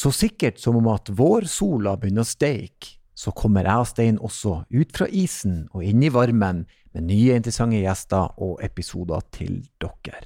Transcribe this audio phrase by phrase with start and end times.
[0.00, 4.52] Så sikkert som om at vårsola begynner å steike, så kommer jeg og Stein også
[4.72, 6.62] ut fra isen og inn i varmen
[6.94, 10.22] med nye interessante gjester og episoder til dere.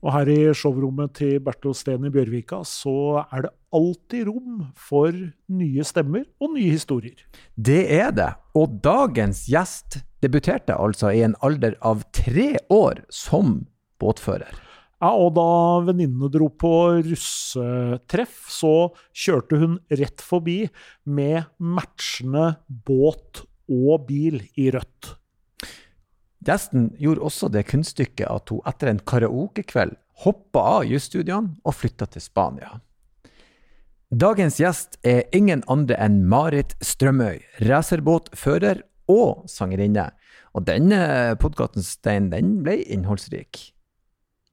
[0.00, 5.10] Og her i showrommet til Bertil Steen i Bjørvika så er det alltid rom for
[5.58, 7.18] nye stemmer og nye historier.
[7.58, 13.64] Det er det, og dagens gjest debuterte altså i en alder av tre år som
[14.00, 14.69] båtfører.
[15.00, 15.44] Ja, og da
[15.86, 16.72] venninnene dro på
[17.06, 20.66] russetreff, så kjørte hun rett forbi
[21.08, 25.14] med matchende båt og bil i rødt.
[26.44, 32.08] Gjesten gjorde også det kunststykket at hun etter en karaokekveld hoppa av jusstudiene og flytta
[32.12, 32.76] til Spania.
[34.10, 40.10] Dagens gjest er ingen andre enn Marit Strømøy, racerbåtfører og sangerinne.
[40.52, 43.70] Og denne podkasten, Stein, den ble innholdsrik.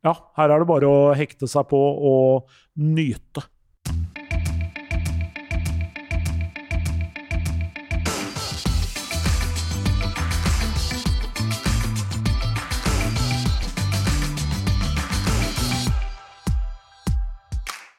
[0.06, 3.48] Ja, her er det bare å hekte seg på og nyte.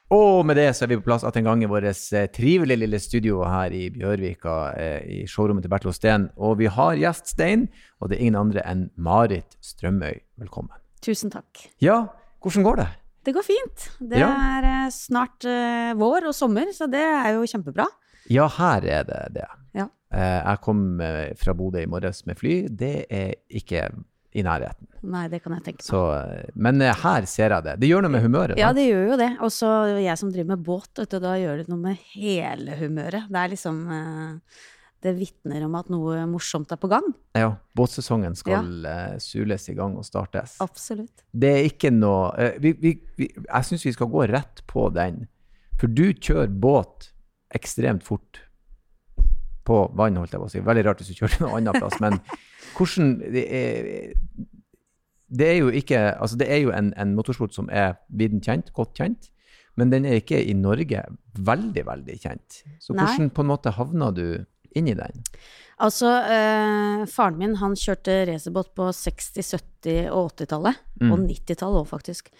[0.08, 2.80] Og med det så er vi på plass at en gang i vårt eh, trivelige
[2.80, 6.30] lille studio her i Bjørvika, eh, i showrommet til Bertil Osten.
[6.40, 7.68] Og vi har gjest Stein,
[8.00, 10.22] og det er ingen andre enn Marit Strømøy.
[10.40, 10.78] Velkommen.
[11.04, 11.68] Tusen takk.
[11.82, 12.00] Ja,
[12.42, 12.88] hvordan går det?
[13.28, 13.88] Det går fint.
[14.00, 14.28] Det Ja.
[14.58, 17.86] er eh, snart uh, vår og sommer, så det er jo kjempebra.
[18.32, 19.48] Ja, her er det det.
[19.76, 19.88] Ja.
[20.12, 21.00] Uh, jeg kom
[21.36, 22.68] fra Bodø i morges med fly.
[22.70, 23.90] Det er ikke
[24.38, 24.86] i nærheten.
[25.08, 25.88] Nei, det kan jeg tenke meg.
[25.88, 26.00] Så,
[26.54, 27.76] men her ser jeg det.
[27.80, 28.58] Det gjør noe med humøret.
[28.60, 28.80] Ja, sant?
[28.80, 29.30] det gjør jo det.
[29.44, 32.76] Og så jeg som driver med båt, vet du, da gjør det noe med hele
[32.80, 33.28] humøret.
[33.28, 33.80] Det er liksom
[35.04, 37.06] Det vitner om at noe morsomt er på gang.
[37.38, 40.56] ja, båtsesongen skal eh, sules i gang og startes.
[40.64, 41.22] Absolutt.
[41.30, 44.88] Det er ikke noe eh, vi, vi, vi, Jeg syns vi skal gå rett på
[44.94, 45.26] den.
[45.78, 47.12] For du kjører båt
[47.54, 48.42] ekstremt fort
[49.68, 50.64] på vann, holdt jeg på å si.
[50.66, 52.18] Veldig rart hvis du kjører til noen annen plass, men
[52.74, 53.90] hvordan det er,
[55.28, 58.72] det er jo ikke Altså, det er jo en, en motorsport som er viden kjent,
[58.76, 59.30] godt kjent,
[59.78, 61.04] men den er ikke i Norge
[61.38, 62.62] veldig, veldig kjent.
[62.82, 63.04] Så Nei.
[63.04, 64.24] hvordan på en måte havna du
[64.76, 65.24] inn i den?
[65.78, 70.80] Altså, øh, faren min han kjørte racerbåt på 60-, 70- og 80-tallet.
[70.98, 71.12] Mm.
[71.12, 72.32] Og 90-tallet òg, faktisk.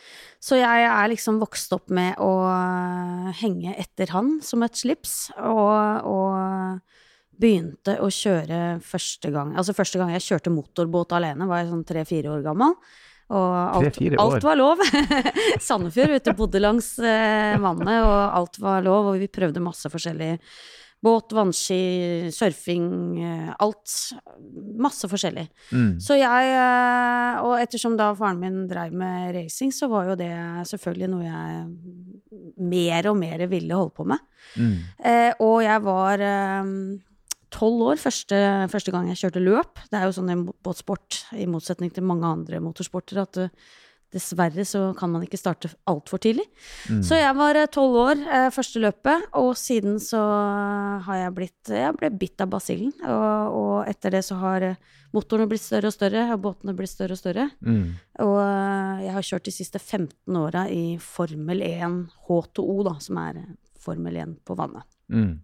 [0.42, 5.30] Så jeg er liksom vokst opp med å eh, henge etter han som et slips,
[5.38, 6.80] og, og
[7.38, 11.86] begynte å kjøre første gang Altså første gang jeg kjørte motorbåt alene, var jeg sånn
[11.86, 12.74] tre-fire år gammel.
[13.28, 14.82] Og alt, alt var lov.
[15.68, 19.90] Sandefjord, vet du, bodde langs eh, vannet, og alt var lov, og vi prøvde masse
[19.92, 20.32] forskjellig.
[21.04, 21.78] Båt, vannski,
[22.34, 22.88] surfing,
[23.22, 23.92] eh, alt.
[24.82, 25.46] Masse forskjellig.
[25.70, 25.92] Mm.
[26.02, 30.32] Så jeg, eh, og ettersom da faren min dreiv med racing, så var jo det
[30.72, 34.18] selvfølgelig noe jeg mer og mer ville holde på med.
[34.58, 34.74] Mm.
[35.04, 36.26] Eh, og jeg var
[37.54, 38.38] tolv år første,
[38.72, 39.82] første gang jeg kjørte løp.
[39.90, 43.52] Det er jo sånn i båtsport, i motsetning til mange andre motorsporter, at eh,
[44.14, 46.46] dessverre så kan man ikke starte altfor tidlig.
[46.88, 47.02] Mm.
[47.04, 50.20] Så jeg var tolv år eh, første løpet, og siden så
[51.04, 54.78] har jeg blitt Jeg ble bitt av basillen, og, og etter det så har eh,
[55.16, 57.48] motorene blitt større og større, og båtene blitt større og større.
[57.64, 57.98] Mm.
[58.24, 63.20] Og eh, jeg har kjørt de siste 15 åra i Formel 1 H2O, da, som
[63.24, 64.88] er eh, Formel 1 på vannet.
[65.12, 65.36] Mm.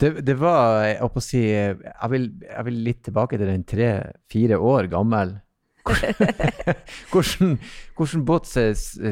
[0.00, 3.50] Det, det var Jeg holdt på å si jeg vil, jeg vil litt tilbake til
[3.50, 5.34] den tre-fire år gammel.
[7.12, 7.58] hvordan,
[7.96, 8.46] hvordan båt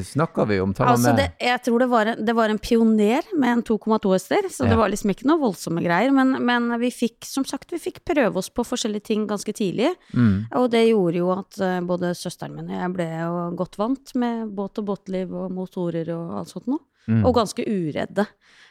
[0.06, 0.75] snakka vi om?
[0.78, 1.16] Altså, med.
[1.20, 4.64] det, jeg tror det var, en, det var en pioner med en 2,2 hester, så
[4.64, 4.70] Ja.
[4.72, 6.12] det var liksom ikke noe voldsomme greier.
[6.14, 9.92] Men, men vi fikk, som sagt, vi fikk prøve oss på forskjellige ting ganske tidlig.
[10.14, 10.47] Mm.
[10.60, 14.14] Og det gjorde jo at eh, både søsteren min og jeg ble jo godt vant
[14.19, 16.82] med båt og båtliv og motorer og alt sånt noe.
[17.06, 17.22] Mm.
[17.25, 18.25] Og ganske uredde.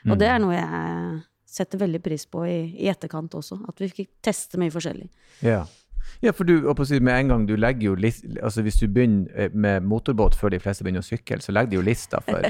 [0.05, 0.19] Og Mm.
[0.19, 1.21] det er noe jeg
[1.55, 3.61] setter veldig pris på i, i etterkant også.
[3.69, 5.07] At vi fikk teste mye forskjellig.
[5.41, 5.61] Ja.
[6.23, 9.53] Ja, for du, med en gang du legger jo list, altså Hvis du begynner eh,
[9.53, 12.47] med motorbåt før de fleste begynner å sykle, så legger de jo lista for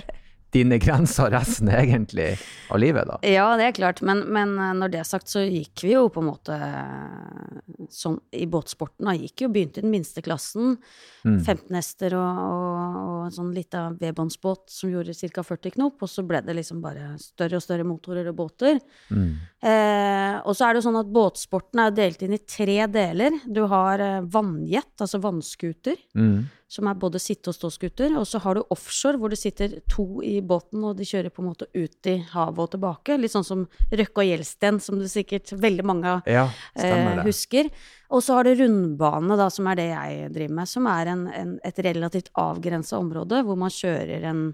[0.56, 2.32] dine grenser resten egentlig
[2.72, 3.20] av livet, da.
[3.28, 6.08] Ja, det er klart, men, men eh, når det er sagt, så gikk vi jo
[6.10, 7.60] på en måte eh,
[7.94, 9.06] sånn i båtsporten.
[9.06, 10.78] Da gikk jo, begynte i den minste klassen.
[11.26, 11.40] Mm.
[11.42, 15.44] 15 hester og, og, og en sånn lita vedbåndsbåt som gjorde ca.
[15.46, 16.02] 40 knop.
[16.06, 18.80] Og så ble det liksom bare større og større motorer og båter.
[19.14, 19.30] Mm.
[19.66, 23.40] Eh, og så er det jo sånn at båtsporten er delt inn i tre deler.
[23.46, 26.46] Du har eh, vannjet, altså vannskuter, Mm.
[26.68, 28.16] Som er både sitte- og ståskuter.
[28.18, 31.44] Og så har du offshore, hvor det sitter to i båten, og de kjører på
[31.44, 33.18] en måte ut i havet og tilbake.
[33.22, 37.70] Litt sånn som Røkke og Gjelsten, som du sikkert veldig mange Ja, eh, husker.
[38.10, 41.28] Og så har du rundbane, da, som er det jeg driver med, som er en,
[41.28, 44.48] en, et relativt avgrensa område, hvor man kjører en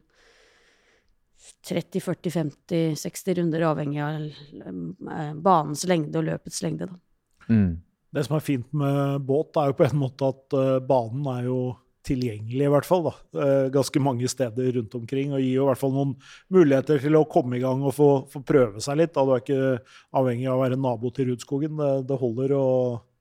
[1.67, 6.89] 30-40-50-60 runder, avhengig av eh, banens lengde og løpets lengde.
[6.91, 6.99] Da.
[7.47, 7.79] Mm.
[8.11, 11.47] Det som er fint med båt, er jo på en måte at eh, banen er
[11.47, 11.61] jo
[12.07, 13.03] tilgjengelig, i hvert fall.
[13.03, 15.33] da, eh, Ganske mange steder rundt omkring.
[15.33, 16.15] Og gir jo i hvert fall noen
[16.49, 19.13] muligheter til å komme i gang og få, få prøve seg litt.
[19.13, 19.79] da Du er ikke
[20.13, 21.77] avhengig av å være nabo til Rudskogen.
[21.77, 22.67] Det, det holder å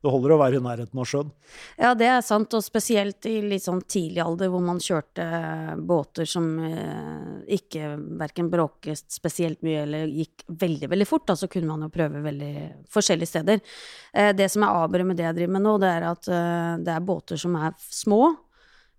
[0.00, 1.31] det holder å være i nærheten av sjøen.
[1.77, 5.27] Ja, det er sant, og spesielt i litt sånn tidlig alder hvor man kjørte
[5.77, 11.50] båter som eh, ikke verken bråket spesielt mye eller gikk veldig, veldig fort, da så
[11.53, 12.53] kunne man jo prøve veldig
[12.93, 13.61] forskjellige steder.
[14.15, 16.31] Eh, det som er avbøret med det jeg driver med nå, det er at
[16.81, 18.23] det er båter som er små.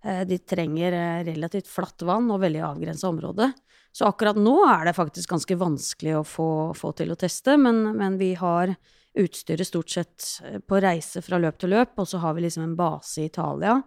[0.04, 3.52] Eh, de trenger eh, relativt flatt vann og veldig avgrensa område.
[3.92, 7.84] Så akkurat nå er det faktisk ganske vanskelig å få, få til å teste, men,
[7.98, 8.74] men vi har
[9.18, 12.66] utstyret stort sett eh, på reise fra løp til løp, og så har vi liksom
[12.66, 13.78] en base i Italia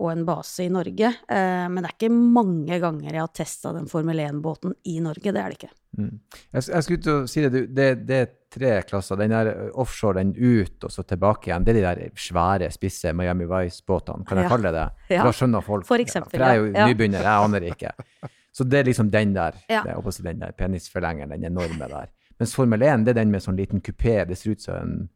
[0.00, 1.10] og en base i Norge.
[1.28, 5.28] Eh, men det er ikke mange ganger jeg har testa den Formel 1-båten i Norge.
[5.32, 5.72] Det er det ikke.
[5.98, 6.12] Mm.
[6.54, 9.18] Jeg, jeg skulle til å si det, det, det, er tre klasser.
[9.20, 11.66] Den der offshore, den ut og så tilbake igjen.
[11.66, 14.24] Det er de der svære, spisse Miami Vice-båtene.
[14.28, 14.52] Kan jeg Ja.
[14.54, 15.14] kalle det det?
[15.14, 15.20] Ja.
[15.20, 15.86] For da skjønner folk.
[15.90, 16.38] For eksempel, ja.
[16.38, 16.86] For jeg er jo ja.
[16.88, 17.94] Nybegynner, jeg aner ikke.
[18.56, 19.84] Så det er liksom den der, Ja.
[19.84, 22.08] det er også den der penisforlengeren, den enorme der.
[22.40, 24.24] Mens Formel 1 det er den med sånn liten kupé.
[24.26, 25.08] Det ser ut som en,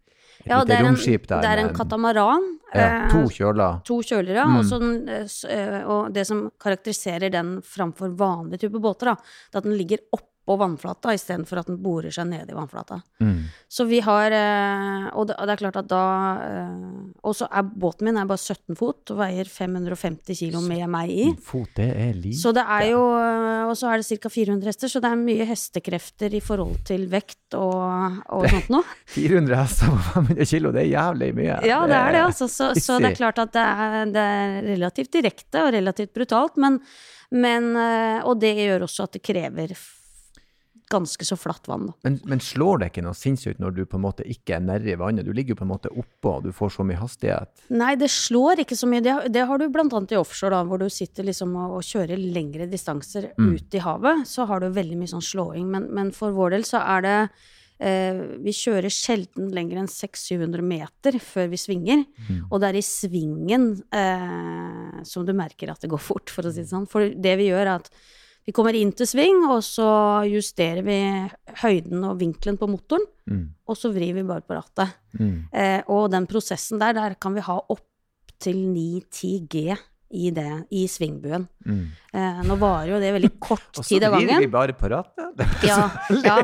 [0.47, 1.41] Ja, det er en, der.
[1.41, 2.59] det er en katamaran.
[2.75, 3.81] ja, eh, to kjøler.
[3.85, 4.57] To kjølere, Mm.
[4.59, 9.55] og, så eh, eh, og det som karakteriserer den framfor vanlige type båter, da, det
[9.55, 10.29] er at den ligger oppå
[10.61, 12.99] vannflata istedenfor at den borer seg ned i vannflata.
[13.25, 13.46] Mm.
[13.70, 16.02] Så vi har eh, Og det, er klart at da
[16.44, 16.82] eh,
[17.25, 21.12] Og så er båten min er bare 17 fot og veier 550 kilo med meg
[21.14, 21.31] i.
[21.41, 22.37] Fot, det er lite.
[22.43, 24.32] Så det er jo eh, Og så er det ca.
[24.35, 28.85] 400 hester, så det er mye hestekrefter i forhold til vekt og, og sånt noe.
[29.17, 31.58] 400 hester på 500 kilo, det er jævlig mye.
[31.64, 32.50] Ja, det er det, altså.
[32.50, 36.61] Så, så det er klart at det er, det er relativt direkte og relativt brutalt,
[36.61, 36.81] men,
[37.32, 37.75] men
[38.29, 39.73] Og det gjør også at det krever
[40.93, 41.89] ganske så flatt vann.
[42.05, 44.95] Men, men slår det ikke noe sinnssykt når du på en måte ikke er nedi
[45.01, 45.25] vannet?
[45.27, 47.65] Du ligger jo på en måte oppå, og du får så mye hastighet.
[47.73, 49.01] Nei, det slår ikke så mye.
[49.05, 51.87] Det, det har du blant annet i offshore, da, hvor du sitter liksom og, og
[51.89, 53.55] kjører lengre distanser Mm.
[53.57, 54.25] ut i havet.
[54.29, 55.67] Så har du veldig mye sånn slåing.
[55.71, 57.17] Men, men for vår del så er det
[57.83, 62.05] eh, Vi kjører sjelden lenger enn 600-700 meter før vi svinger.
[62.29, 62.45] Mm.
[62.51, 66.53] Og det er i svingen eh, som du merker at det går fort, for å
[66.55, 66.87] si det sånn.
[66.91, 67.91] For det vi gjør, er at
[68.44, 69.88] vi kommer inn til sving, og så
[70.29, 70.99] justerer vi
[71.62, 73.06] høyden og vinkelen på motoren.
[73.31, 73.46] Mm.
[73.64, 74.93] Og så vrir vi bare på rattet.
[75.17, 75.37] Mm.
[75.49, 77.87] Eh, og den prosessen der, der kan vi ha opp
[78.44, 79.64] til 9-10 G
[80.14, 81.46] i, det, i svingbuen.
[81.64, 81.87] Mm.
[82.14, 84.29] Eh, nå varer jo det veldig kort tid av gangen.
[84.29, 85.56] Og så vrir vi bare på rattet.
[85.64, 85.79] Ja,
[86.23, 86.37] ja.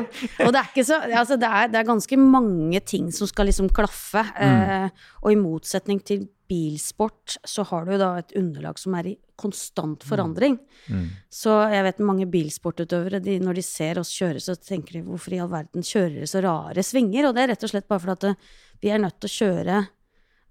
[0.43, 3.47] Og det er ikke så Altså, det er, det er ganske mange ting som skal
[3.51, 4.25] liksom klaffe.
[4.41, 4.89] Eh,
[5.21, 10.03] og i motsetning til bilsport, så har du da et underlag som er i konstant
[10.05, 10.57] forandring.
[10.91, 11.07] Mm.
[11.31, 15.35] Så jeg vet mange bilsportutøvere, de, når de ser oss kjøre, så tenker de hvorfor
[15.35, 17.29] i all verden kjører dere så rare svinger?
[17.29, 18.53] Og det er rett og slett bare fordi at
[18.83, 19.81] vi er nødt til å kjøre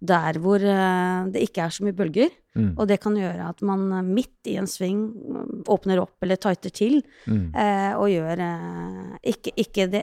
[0.00, 2.32] der hvor eh, det ikke er så mye bølger.
[2.56, 2.73] Mm.
[2.81, 6.41] Og det kan gjøre at man eh, midt i en sving mm, åpner opp eller
[6.41, 7.52] tighter til, Mm.
[7.55, 10.02] eh, og gjør eh, ikke, ikke det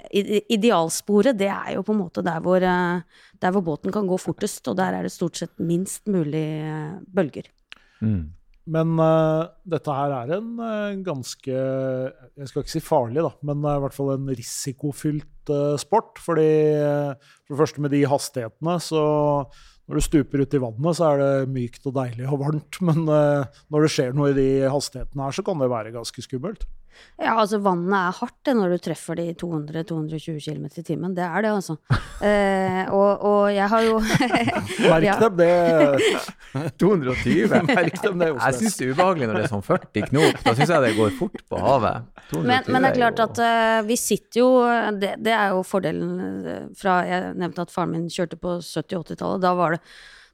[0.54, 4.68] Idealsporet, det er jo på en måte der hvor, der hvor båten kan gå fortest,
[4.68, 6.46] og der er det stort sett minst mulig
[7.10, 7.50] bølger.
[8.02, 8.38] Mm.
[8.68, 13.62] Men uh, dette her er en uh, ganske Jeg skal ikke si farlig, da, men
[13.64, 16.20] det er i hvert fall en risikofylt sport.
[16.20, 16.50] Fordi
[17.48, 19.04] for det første med de hastighetene, så
[19.88, 22.80] når du stuper ut i vannet, så er det mykt og deilig og varmt.
[22.84, 26.24] Men eh, når det skjer noe i de hastighetene her, så kan det være ganske
[26.26, 26.68] skummelt.
[27.18, 31.16] Ja, altså vannet er hardt det når du treffer de 200-220 km i timen.
[31.18, 31.78] Det er det, altså.
[32.18, 34.00] Eh, og, og jeg har jo
[34.90, 37.52] Merk dem, det 220.
[37.68, 38.58] Merk dem, det, Jeg Osnes.
[38.58, 40.40] syns det er ubehagelig når det er sånn 40 knop.
[40.42, 42.08] Da syns jeg det går fort på havet.
[42.32, 44.50] 220 Men, men det er klart at uh, vi sitter jo
[44.98, 49.44] det, det er jo fordelen eh, fra Jeg nevnte at faren min kjørte på 70-80-tallet.
[49.46, 49.84] Da var det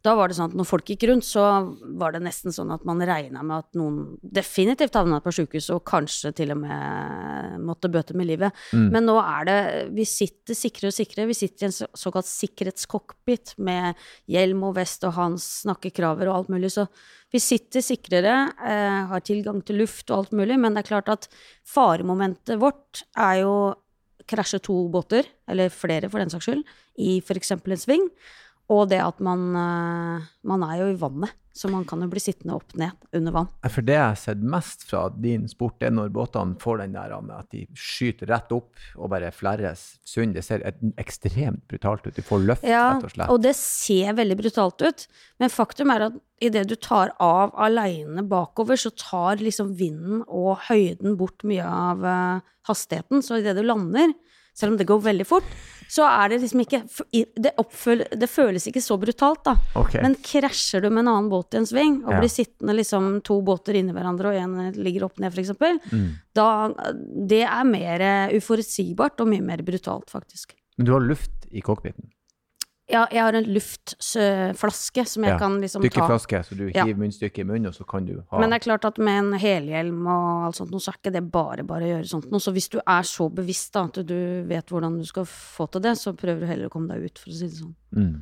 [0.04, 1.44] da var det sånn at når folk gikk rundt, så
[2.00, 5.86] var det nesten sånn at man regna med at noen definitivt havna på sjukehus, og
[5.88, 8.52] kanskje til og med måtte bøte med livet.
[8.76, 8.90] Mm.
[8.92, 9.60] Men nå er det
[9.96, 11.28] Vi sitter sikre og sikre.
[11.30, 14.00] Vi sitter i en såkalt sikkerhetscockpit med
[14.32, 16.74] hjelm og vest og hans snakkekraver og alt mulig.
[16.76, 16.88] Så
[17.32, 21.10] vi sitter sikrere, eh, har tilgang til luft og alt mulig, men det er klart
[21.10, 21.32] at
[21.66, 23.56] faremomentet vårt er jo
[24.28, 26.64] krasje to båter, eller flere for den saks skyld,
[27.00, 27.56] i f.eks.
[27.56, 28.10] en sving.
[28.72, 32.22] Og det at man, eh, man er jo i vannet, så man kan jo bli
[32.24, 33.50] sittende opp ned under vann.
[33.70, 37.14] For det jeg har sett mest fra din sport, er når båtene får den der
[37.14, 40.34] at de skyter rett opp og bare flerres sund.
[40.34, 40.64] Det ser
[40.98, 42.16] ekstremt brutalt ut.
[42.16, 43.30] Du får løft, Ja, rett og slett.
[43.30, 45.06] og det ser veldig brutalt ut,
[45.40, 50.58] men faktum er at idet du tar av aleine bakover, så tar liksom vinden og
[50.72, 53.22] høyden bort mye av eh, hastigheten.
[53.22, 54.16] Så idet du lander,
[54.58, 55.54] selv om det går veldig fort,
[55.90, 56.82] så er det liksom ikke
[57.36, 59.56] Det, oppføl, det føles ikke så brutalt, da.
[59.76, 60.02] Okay.
[60.02, 62.20] Men krasjer du med en annen båt i en sving, og Ja.
[62.20, 65.52] blir sittende liksom to båter inni hverandre, og en ligger opp ned, f.eks.,
[65.92, 66.10] Mm.
[66.34, 66.74] da
[67.28, 70.54] Det er mer eh, uforutsigbart og mye mer brutalt, faktisk.
[70.78, 72.10] Men du har luft i cockpiten.
[72.92, 75.88] Ja, jeg har en luftflaske som jeg Ja, kan liksom ta.
[75.88, 76.84] Dykkeflaske, så du Ja.
[76.84, 79.24] hiver munnstykket i munnen, og så kan du ha Men det er klart at med
[79.24, 82.40] en helhjelm og alt sånt, så er ikke det bare bare å gjøre sånt noe.
[82.40, 85.82] Så hvis du er så bevisst da, at du vet hvordan du skal få til
[85.82, 87.76] det, så prøver du heller å komme deg ut, for å si det sånn.
[87.96, 88.22] mm.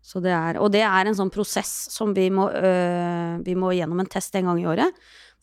[0.00, 3.74] Så det er, og det er en sånn prosess som vi må, øh, vi må
[3.76, 4.90] gjennom en test en gang i året,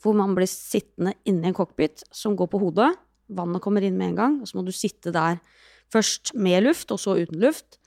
[0.01, 2.95] hvor man blir sittende inni en cockpit som går på hodet.
[3.29, 5.39] Vannet kommer inn med en gang, og så må du sitte der
[5.93, 7.77] først med luft, og så uten luft.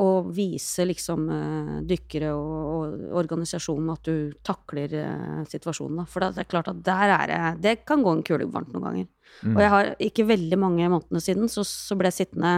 [0.00, 6.00] Og vise liksom øh, dykkere og, og organisasjonen at du takler øh, situasjonen.
[6.00, 6.06] Da.
[6.08, 8.86] For det er klart at der er det Det kan gå en kule varmt noen
[8.86, 9.10] ganger.
[9.42, 9.56] Mm.
[9.56, 12.54] Og jeg har ikke veldig mange månedene siden, så, så ble jeg sittende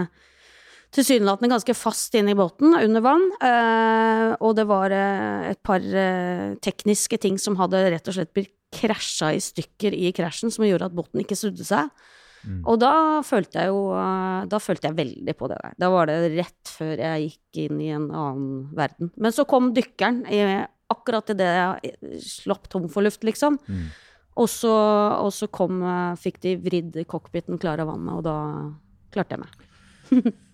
[0.94, 3.24] tilsynelatende ganske fast inne i båten under vann.
[3.42, 8.34] Eh, og det var eh, et par eh, tekniske ting som hadde rett og slett
[8.36, 11.90] blitt krasja i stykker i krasjen, som gjorde at båten ikke snudde seg.
[12.44, 12.60] Mm.
[12.68, 12.92] Og da
[13.24, 15.74] følte jeg jo eh, Da følte jeg veldig på det der.
[15.80, 19.10] Da var det rett før jeg gikk inn i en annen verden.
[19.16, 20.42] Men så kom dykkeren i,
[20.92, 23.56] akkurat idet jeg slapp tom for luft, liksom.
[23.68, 23.86] Mm.
[24.42, 24.72] Og så,
[25.24, 28.38] og så kom, eh, fikk de vridd cockpiten klar av vannet, og da
[29.14, 30.32] klarte jeg meg.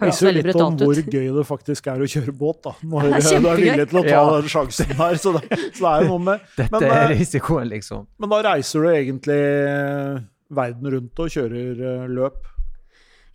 [0.00, 1.08] Høres jo veldig litt om hvor ut.
[1.12, 2.72] gøy det faktisk er å kjøre båt, da.
[2.90, 4.24] Når Det er du er villig til å ta Ja.
[4.36, 5.16] den sjansen her.
[5.20, 5.42] Så det,
[5.76, 8.06] så det er jo noe med Dette men, er eh, risikoen, liksom.
[8.20, 12.48] men da reiser du egentlig eh, verden rundt og kjører eh, løp.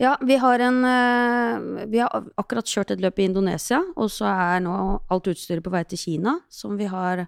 [0.02, 4.28] Ja, vi har en eh, Vi har akkurat kjørt et løp i Indonesia, og så
[4.30, 4.76] er nå
[5.10, 7.26] alt utstyret på vei til Kina, som vi har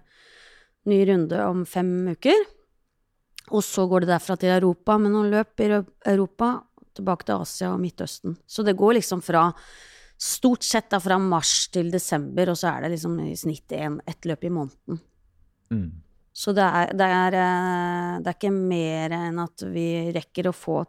[0.88, 2.46] ny runde om fem uker.
[3.48, 6.58] Og så går det derfra til Europa med noen løp i Europa,
[6.98, 8.36] tilbake til Asia og Midtøsten.
[8.44, 9.48] Så det går liksom fra
[10.18, 14.00] Stort sett da fra mars til desember, og så er det liksom i snitt en,
[14.02, 14.98] ett løp i måneden.
[15.70, 15.92] Mm.
[16.38, 20.54] Så det er, det, er, eh, det er ikke mer enn at vi rekker å
[20.54, 20.82] få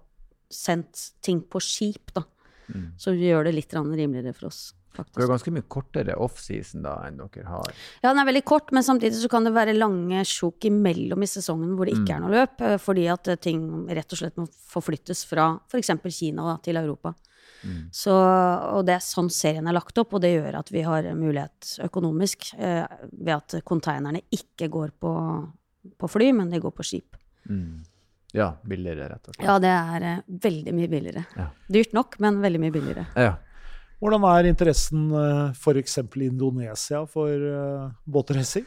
[0.49, 2.25] sendt ting på skip, da.
[2.69, 2.91] Mm.
[3.01, 6.95] Så vi gjør det litt rimeligere for oss, Det er ganske mye kortere offseason da
[7.07, 7.73] enn dere har.
[8.03, 11.29] Ja, den er veldig kort, men samtidig så kan det være lange sjok imellom i
[11.29, 14.37] sesongen hvor det ikke er noe løp, eh, fordi at eh, ting rett og slett
[14.37, 15.93] må forflyttes fra f.eks.
[16.13, 17.15] Kina da, til Europa.
[17.63, 17.89] Mm.
[17.91, 21.07] Så, og det er sånn serien er lagt opp, og det gjør at vi har
[21.17, 25.13] mulighet økonomisk eh, ved at konteinerne ikke går på,
[25.99, 27.19] på fly, men de går på skip.
[27.49, 27.81] Mm.
[28.37, 29.45] Ja, billigere, rett og slett.
[29.47, 31.25] Ja, det er eh, veldig mye billigere.
[31.35, 31.49] Ja.
[31.79, 33.07] Dyrt nok, men veldig mye billigere.
[33.17, 33.35] Ja.
[33.99, 35.97] Hvordan er interessen uh, f.eks.
[35.99, 38.63] i Indonesia for uh, båtracing?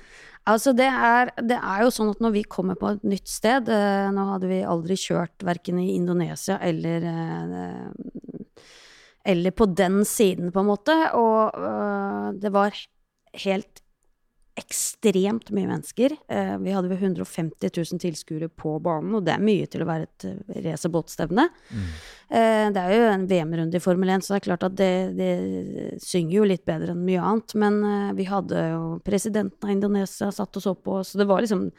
[0.50, 3.68] Altså, det er, det er jo sånn at når vi kommer på et nytt sted
[3.70, 7.84] eh, Nå hadde vi aldri kjørt verken i Indonesia eller eh,
[9.24, 10.96] Eller på den siden, på en måte.
[11.18, 12.76] Og øh, det var
[13.44, 13.82] helt
[14.58, 16.12] ekstremt mye mennesker.
[16.28, 19.88] Uh, vi hadde vel 150 000 tilskuere på banen, og det er mye til å
[19.88, 20.26] være et
[20.66, 21.46] racerbåtstevne.
[21.72, 21.86] Mm.
[22.28, 24.92] Uh, det er jo en VM-runde i Formel 1, så det er klart at det,
[25.16, 25.32] det
[26.04, 27.56] synger jo litt bedre enn mye annet.
[27.64, 31.44] Men uh, vi hadde jo presidenten av Indonesia satt og så på, så det var
[31.44, 31.70] liksom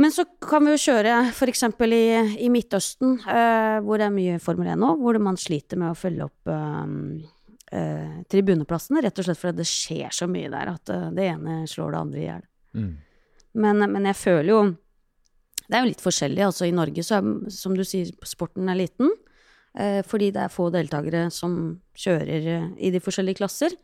[0.00, 1.66] men så kan vi jo kjøre f.eks.
[1.84, 2.02] I,
[2.46, 5.98] i Midtøsten, eh, hvor det er mye Formel 1 nå, hvor man sliter med å
[5.98, 6.94] følge opp eh,
[7.76, 11.62] eh, tribuneplassene, rett og slett fordi det skjer så mye der at eh, det ene
[11.70, 12.46] slår det andre i hjel.
[12.78, 12.94] Mm.
[13.62, 14.60] Men, men jeg føler jo
[15.66, 16.40] Det er jo litt forskjellig.
[16.44, 19.12] Altså i Norge så er, som du sier, sporten er liten.
[19.78, 21.54] Eh, fordi det er få deltakere som
[21.96, 23.76] kjører eh, i de forskjellige klasser.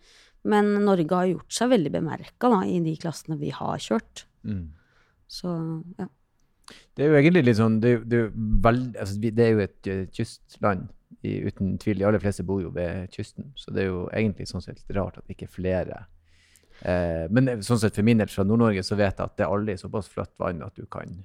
[0.49, 4.27] Men Norge har gjort seg veldig bemerka i de klassene vi har kjørt.
[4.45, 4.67] Mm.
[5.29, 5.53] Så
[5.99, 6.09] ja.
[6.97, 8.19] Det er jo egentlig litt sånn Det, det,
[8.65, 10.89] veld, altså, det er jo et eh, kystland,
[11.25, 11.99] i, uten tvil.
[12.01, 15.19] De aller fleste bor jo ved kysten, så det er jo egentlig sånn sett rart
[15.21, 16.03] at ikke flere
[16.85, 19.57] eh, Men sånn sett for min del fra Nord-Norge så vet jeg at det er
[19.57, 21.17] aldri såpass flatt vann at du kan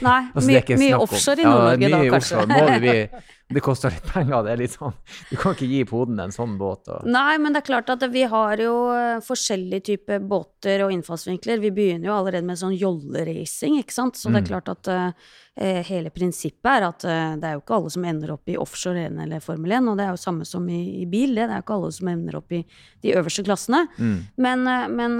[0.00, 0.48] Nei, Altså,
[0.80, 2.40] mye, offshore i Nord-Norge da, mye kanskje.
[2.40, 2.50] offshore.
[2.50, 3.24] Må det, bli,
[3.54, 4.42] det koster litt penger.
[4.46, 4.94] Det er litt sånn
[5.30, 6.88] Du kan ikke gi poden en sånn båt.
[6.90, 10.92] Og, Nei, men det er klart at vi har jo eh, forskjellige typer båter og
[10.96, 11.62] innfallsvinkler.
[11.62, 14.18] Vi begynner jo allerede med sånn jolleracing, ikke sant.
[14.20, 14.50] Så det er Mm.
[14.50, 18.32] klart at eh, hele prinsippet er at uh, det er jo ikke alle som ender
[18.34, 21.06] opp i offshore 1 eller Formel 1, og det er jo samme som i, i
[21.06, 21.46] bil, det.
[21.46, 22.64] Det er jo ikke alle som ender opp i
[23.06, 23.84] de øverste klassene.
[23.94, 24.16] Mm.
[24.36, 25.14] Men, uh, men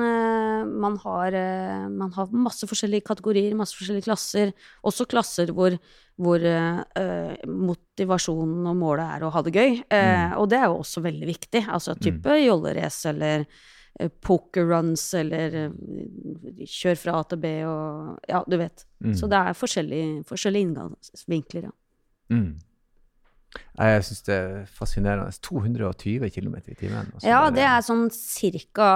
[0.83, 1.37] man, har,
[1.89, 4.51] man har masse forskjellige kategorier, masse forskjellige klasser.
[4.83, 5.79] Også klasser hvor,
[6.21, 9.79] hvor eh, motivasjonen og målet er å ha det gøy.
[9.91, 11.65] Eh, Og det er jo også veldig viktig.
[11.69, 13.47] Altså type jollerace eller
[14.01, 15.73] uh, poker runs eller
[16.67, 18.87] kjør fra A til B og Ja, du vet.
[19.03, 19.15] Mm.
[19.19, 21.75] Så det er forskjellige, forskjellige inngangsvinkler, ja.
[23.75, 25.35] Jeg syns det er fascinerende.
[25.45, 27.13] 220 km i timen.
[27.27, 28.89] Ja, det er sånn cirka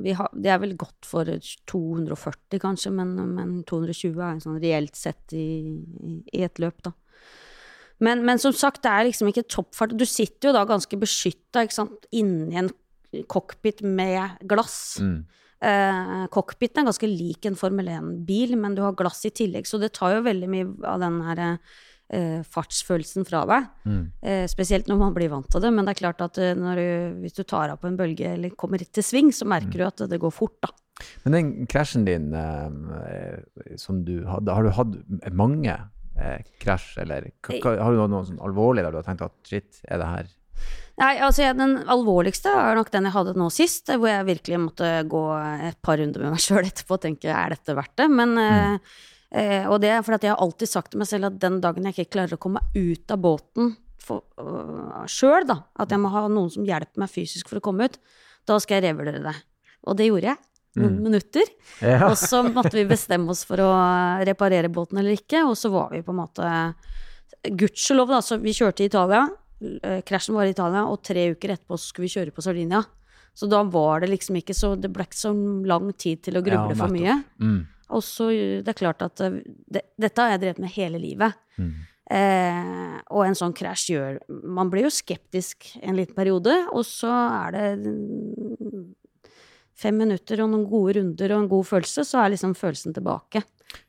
[0.00, 4.96] vi har, Det er vel godt for 240, kanskje, men, men 220 er sånn reelt
[4.96, 5.80] sett i,
[6.32, 6.94] i et løp, da.
[8.04, 9.94] Men, men som sagt, det er liksom ikke toppfart.
[9.96, 11.62] Du sitter jo da ganske beskytta
[12.12, 12.72] inni en
[13.30, 14.98] cockpit med glass.
[15.00, 15.22] Mm.
[15.64, 19.78] Eh, cockpiten er ganske lik en Formel 1-bil, men du har glass i tillegg, så
[19.80, 21.82] det tar jo veldig mye av den herre eh,
[22.54, 23.68] fartsfølelsen fra deg.
[23.88, 24.02] Mm.
[24.22, 26.80] Eh, spesielt når man blir vant til det, men det er klart at eh, når
[26.80, 26.86] du,
[27.24, 30.04] hvis du tar av på en bølge eller kommer til sving, så merker du at
[30.10, 30.72] det går fort, da.
[31.24, 34.94] Men den krasjen din eh, som du hadde, har du hatt
[35.34, 39.36] mange eh, krasj, eller har du noe, noe sånn alvorlig der du har tenkt at
[39.48, 40.32] shit, er det her
[41.00, 44.90] Nei, altså Den alvorligste er nok den jeg hadde nå sist, hvor jeg virkelig måtte
[45.10, 45.24] gå
[45.66, 48.06] et par runder med meg sjøl etterpå og tenke er dette verdt det?
[48.12, 48.94] Men, eh,
[49.34, 51.60] eh, og det er fordi at jeg har alltid sagt til meg selv at den
[51.64, 53.74] dagen jeg ikke klarer å komme meg ut av båten
[54.04, 57.88] uh, sjøl, da, at jeg må ha noen som hjelper meg fysisk for å komme
[57.88, 58.00] ut,
[58.48, 59.36] da skal jeg revurdere det.
[59.88, 60.42] Og det gjorde jeg.
[60.74, 61.46] Noen minutter.
[61.84, 62.00] Ja.
[62.10, 63.70] Og så måtte vi bestemme oss for å
[64.26, 66.48] reparere båten eller ikke, og så var vi på en måte
[67.44, 69.26] Gudskjelov, da, så vi kjørte i Italia.
[69.82, 72.82] eh, Krasjen var i Italia, og tre uker etterpå så skulle vi kjøre på Sardinia.
[73.34, 75.32] Så da var det liksom ikke så Det ble ikke så
[75.66, 77.16] lang tid til å gruble Ja, for mye.
[77.42, 77.66] Mm.
[77.92, 81.00] Og så eh, Det er klart at eh, det, dette har jeg drevet med hele
[81.02, 81.36] livet.
[81.58, 81.74] Mm.
[82.14, 87.08] Eh, og en sånn krasj gjør Man blir jo skeptisk en liten periode, og så
[87.08, 88.82] er det mm,
[89.80, 93.42] fem minutter og noen gode runder og en god følelse, så er liksom følelsen tilbake.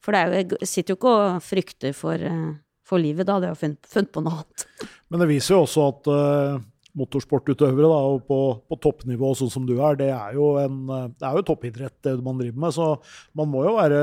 [0.03, 2.53] For det jo, jeg sitter jo ikke og frykter for, eh,
[2.85, 4.65] for livet, da hadde jeg jo funnet, funnet på noe annet.
[5.09, 6.63] Men det viser jo også at eh,
[6.95, 11.07] motorsportutøvere da, og på, på toppnivå, sånn som du er, det er jo en eh,
[11.19, 12.75] det er jo toppidrett det man driver med.
[12.75, 12.89] Så
[13.37, 14.01] man må jo være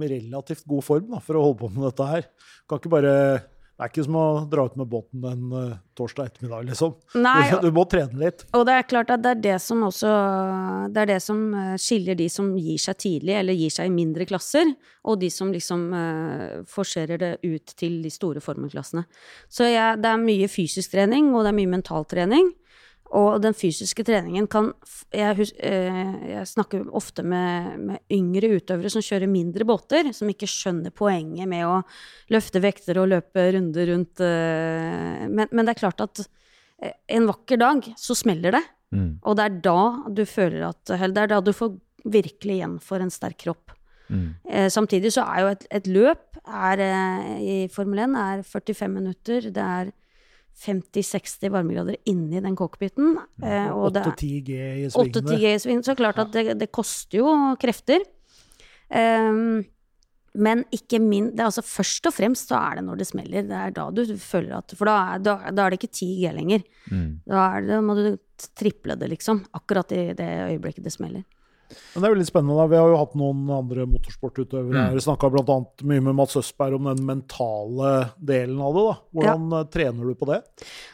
[0.00, 2.28] relativt god form da, for å holde på med dette her.
[2.68, 3.14] Kan ikke bare,
[3.80, 6.90] det er ikke som å dra ut med båten en uh, torsdag ettermiddag, liksom.
[7.16, 8.42] Nei, Du, må trene litt.
[8.52, 10.10] Og det er klart at det er det som også
[10.92, 13.94] Det er det som eh, skiller de som gir seg tidlig, eller gir seg i
[13.94, 14.74] mindre klasser,
[15.08, 19.06] og de som liksom uh, forserer det ut til de store formelklassene.
[19.48, 22.52] Så jeg, det er mye fysisk trening, og det er mye mentaltrening.
[23.10, 24.68] Og den fysiske treningen kan
[25.10, 30.46] Jeg, eh, jeg snakker ofte med, med yngre utøvere som kjører mindre båter, som ikke
[30.46, 31.80] skjønner poenget med å
[32.30, 37.26] løfte vekter og løpe runder rundt eh, men, men det er klart at eh, en
[37.30, 38.62] vakker dag så smeller det.
[38.94, 39.10] Mm.
[39.22, 39.82] Og det er da
[40.14, 43.74] du føler at det er da du får virkelig igjen for en sterk kropp.
[44.10, 44.34] Mm.
[44.50, 48.94] Eh, samtidig så er jo et, et løp er, eh, i Formel 1 er 45
[48.94, 49.50] minutter.
[49.54, 49.92] Det er
[50.60, 53.14] 50-60 varmegrader inni den cockpiten.
[53.42, 55.38] Eh, og det er 8-10 G i 8-10 svingene.
[55.40, 58.04] G i svingene, Så klart at det, det koster jo krefter.
[58.90, 59.62] Um,
[60.40, 63.46] men ikke min det er altså Først og fremst så er det når det smeller.
[63.48, 66.08] Det er da du føler at For da, er- da, da er det ikke 10
[66.20, 66.64] G lenger.
[66.90, 67.08] Mm.
[67.26, 68.04] Da, det, da må du
[68.56, 69.44] triple det, liksom.
[69.56, 71.24] Akkurat i det øyeblikket det smeller.
[71.94, 72.56] Men det er jo litt spennende.
[72.58, 72.66] da.
[72.70, 74.90] Vi har jo hatt noen andre motorsportutøvere Mm.
[74.90, 75.00] her.
[75.04, 75.56] Snakka bl.a.
[75.84, 78.84] mye med Mats Østberg om den mentale delen av det.
[78.88, 78.96] da.
[79.14, 79.64] Hvordan ja.
[79.64, 80.42] trener du på det?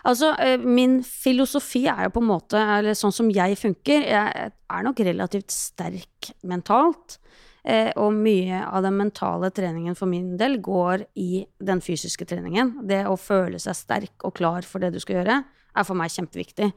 [0.05, 4.51] Altså, eh, min filosofi er jo på en måte, eller sånn som jeg funker, jeg
[4.71, 7.19] er nok relativt sterk mentalt.
[7.67, 12.87] Eh, og mye av den mentale treningen for min del går i den fysiske treningen.
[12.87, 15.41] Det å føle seg sterk og klar for det du skal gjøre,
[15.77, 16.73] er for meg kjempeviktig.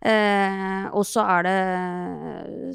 [0.00, 1.60] Eh, og så er det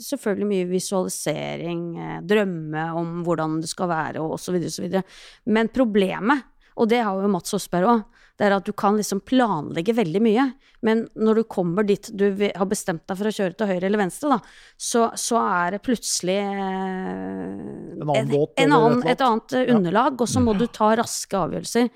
[0.03, 4.97] selvfølgelig mye visualisering, eh, drømme om hvordan det skal være, og osv., osv.
[5.45, 8.03] Men problemet, og det har jo Mats Østberg òg,
[8.41, 10.47] det er at du kan liksom planlegge veldig mye,
[10.81, 14.01] men når du kommer dit du har bestemt deg for å kjøre til høyre eller
[14.01, 14.39] venstre, da,
[14.81, 19.21] så, så er det plutselig eh, En annen et- båt en en annen, et et
[19.21, 20.17] annet underlag, Ja.
[20.25, 21.89] og så må du ta raske avgjørelser.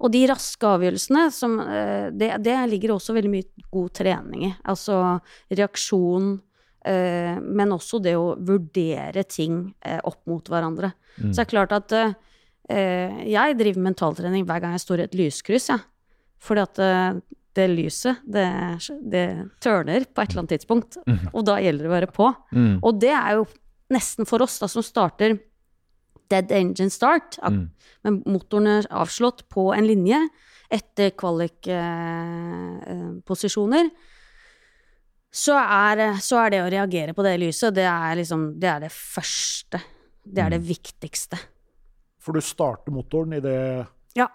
[0.00, 4.54] Og de raske avgjørelsene, som, eh, det, det ligger også veldig mye god trening i.
[4.64, 6.40] Altså reaksjon,
[6.86, 10.92] eh, men også det å vurdere ting eh, opp mot hverandre.
[11.18, 12.14] Så det er klart at eh, eh,
[12.68, 15.80] jeg driver mentaltrening hver gang jeg står i et lyskryss, jeg.
[16.44, 17.12] Fordi at eh,
[17.58, 18.44] det lyset, det,
[19.10, 19.24] det
[19.64, 20.98] tørner på et eller annet tidspunkt.
[21.32, 22.26] Og da gjelder det å være på.
[22.54, 22.76] Mm.
[22.84, 23.44] Og det er jo
[23.90, 25.38] nesten for oss da, som starter
[26.28, 27.70] dead engine start, at, Mm.
[28.04, 30.20] med motoren er avslått på en linje
[30.70, 33.88] etter kvalikposisjoner,
[35.32, 38.80] så, er, så er det å reagere på det lyset, det er liksom Det er
[38.86, 39.80] det første.
[40.24, 41.36] Det er det viktigste.
[42.28, 43.56] For du starter motoren i det
[44.18, 44.28] Ja.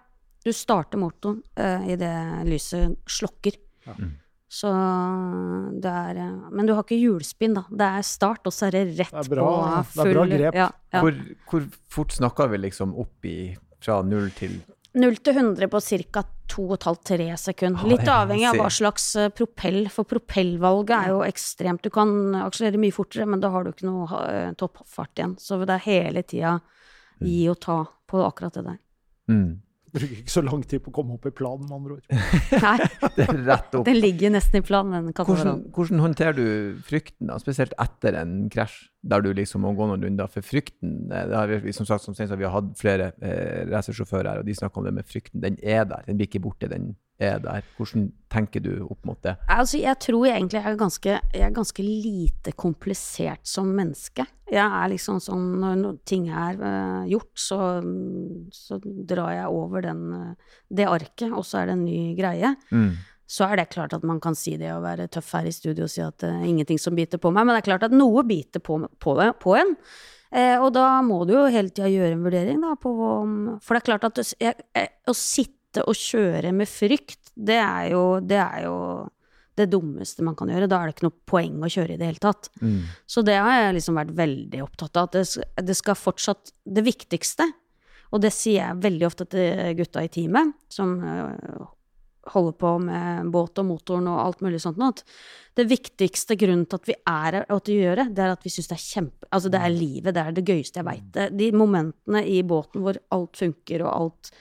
[0.43, 2.13] Du starter motoren uh, det
[2.49, 3.55] lyset slokker.
[3.85, 3.95] Ja.
[4.53, 4.69] Så
[5.81, 6.19] det er
[6.51, 7.63] Men du har ikke hjulspinn, da.
[7.69, 10.25] Det er start, og så er det rett Det er bra- på det er bra
[10.29, 10.57] grep.
[10.59, 11.01] Ja, ja.
[11.01, 11.17] Hvor,
[11.49, 13.37] hvor fort snakker vi liksom opp i
[13.83, 14.61] fra null til
[14.93, 16.21] 0 til 100 på ca.
[16.53, 17.87] 2,5-3 sekunder.
[17.89, 21.81] Litt avhengig av hva slags eh, propell, for propellvalget er jo ekstremt.
[21.81, 22.11] Du kan
[22.43, 25.33] akselerere mye fortere, men da har du ikke noe eh, toppfart igjen.
[25.41, 26.59] Så det er hele tida
[27.21, 28.81] gi og ta på akkurat det der.
[29.29, 29.51] mm.
[29.93, 32.05] Bruker ikke så lang tid på å komme opp i planen, med andre ord.
[32.63, 33.83] Nei, Det er rett opp.
[33.85, 37.37] den ligger nesten i planen, den Hvordan, hvordan håndterer du frykten, da?
[37.37, 40.31] spesielt etter en krasj, der du liksom må gå noen runder?
[40.33, 44.31] For frykten det har vi, som sagt, som sa, vi har hatt flere eh, racersjåfører
[44.31, 45.43] her, og de snakker om det med frykten.
[45.45, 47.65] Den er der, den blir ikke borte, den er der.
[47.77, 49.35] Hvordan tenker du opp mot det?
[49.51, 54.25] Altså, jeg tror jeg egentlig er ganske, jeg er ganske lite komplisert som menneske.
[54.53, 57.59] Jeg er liksom sånn Når ting er uh, gjort, så,
[58.53, 62.53] så drar jeg over den, eh, det arket, og så er det en ny greie.
[62.71, 62.91] Mm.
[63.33, 65.87] Så er det klart at man kan si det å være tøff her i studio
[65.87, 67.95] og si at det er ingenting som biter på meg, men det er klart at
[67.95, 69.73] noe biter på, på, på en.
[70.33, 73.75] Eh, og da må du jo hele tida gjøre en vurdering, da, på om For
[73.75, 78.03] det er klart at jeg, jeg, å sitte og kjøre med frykt, det er jo
[78.21, 78.77] det, er jo
[79.57, 80.69] det dummeste man kan gjøre.
[80.69, 82.49] Da er det ikke noe poeng å kjøre i det hele tatt.
[82.61, 82.79] Mm.
[83.09, 85.09] Så det har jeg liksom vært veldig opptatt av.
[85.09, 87.49] At det, det skal fortsatt Det viktigste,
[88.13, 91.63] og det sier jeg veldig ofte til gutta i teamet, som øh,
[92.31, 95.01] holder på med båt og motoren og alt mulig sånt at
[95.57, 98.35] det viktigste grunnen til at vi er her og at vi gjør det, det er
[98.35, 99.27] at vi syns det er kjempe...
[99.33, 101.19] Altså det er livet, det er det gøyeste jeg veit.
[101.35, 104.31] De momentene i båten hvor alt funker og alt,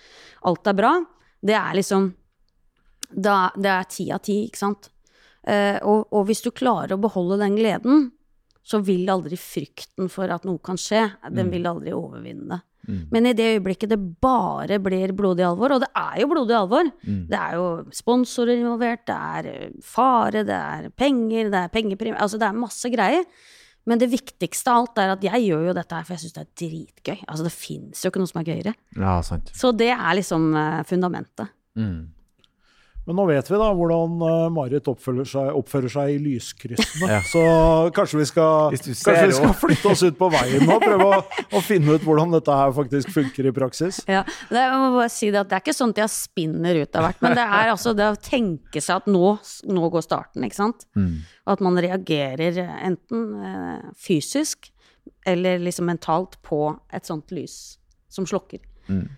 [0.49, 0.93] alt er bra,
[1.43, 2.13] det er liksom
[3.13, 4.89] da, Det er ti av ti, ikke sant?
[5.43, 8.07] Eh, og, og hvis du klarer å beholde den gleden,
[8.63, 11.03] så vil aldri frykten for at noe kan skje,
[11.35, 12.61] den vil aldri overvinne det.
[12.83, 13.03] Mm.
[13.15, 16.89] Men i det øyeblikket det bare blir blodig alvor, og det er jo blodig alvor
[17.03, 17.27] Mm.
[17.31, 22.15] Det er jo sponsorer involvert, det er fare, det er penger, det er pengeprim...
[22.19, 23.25] Altså det er masse greier.
[23.91, 26.37] Men det viktigste av alt er at jeg gjør jo dette her for jeg syns
[26.37, 27.23] det er dritgøy.
[27.27, 28.75] Altså det fins jo ikke noe som er gøyere.
[28.99, 29.51] Ja, sant.
[29.59, 31.51] Så det er liksom eh, fundamentet.
[31.79, 32.13] Mm.
[33.03, 37.09] Men nå vet vi da hvordan eh, Marit oppfører seg, oppfører seg i lyskryssene.
[37.13, 37.19] Ja.
[37.27, 37.41] Så
[37.97, 41.19] kanskje vi, skal, kanskje vi skal flytte oss ut på veien og prøve å,
[41.59, 43.99] å finne ut hvordan dette her faktisk funker i praksis.
[44.07, 46.79] Ja, det, jeg må bare si det, at det er ikke sånn at jeg spinner
[46.79, 49.35] ut av hvert, men det er altså det å tenke seg at nå,
[49.75, 50.87] nå går starten, ikke sant?
[50.97, 51.17] Mm.
[51.53, 54.71] At man reagerer enten eh, fysisk
[55.27, 57.81] eller liksom mentalt på et sånt lys
[58.13, 58.63] som slokker.
[58.87, 59.09] Mm.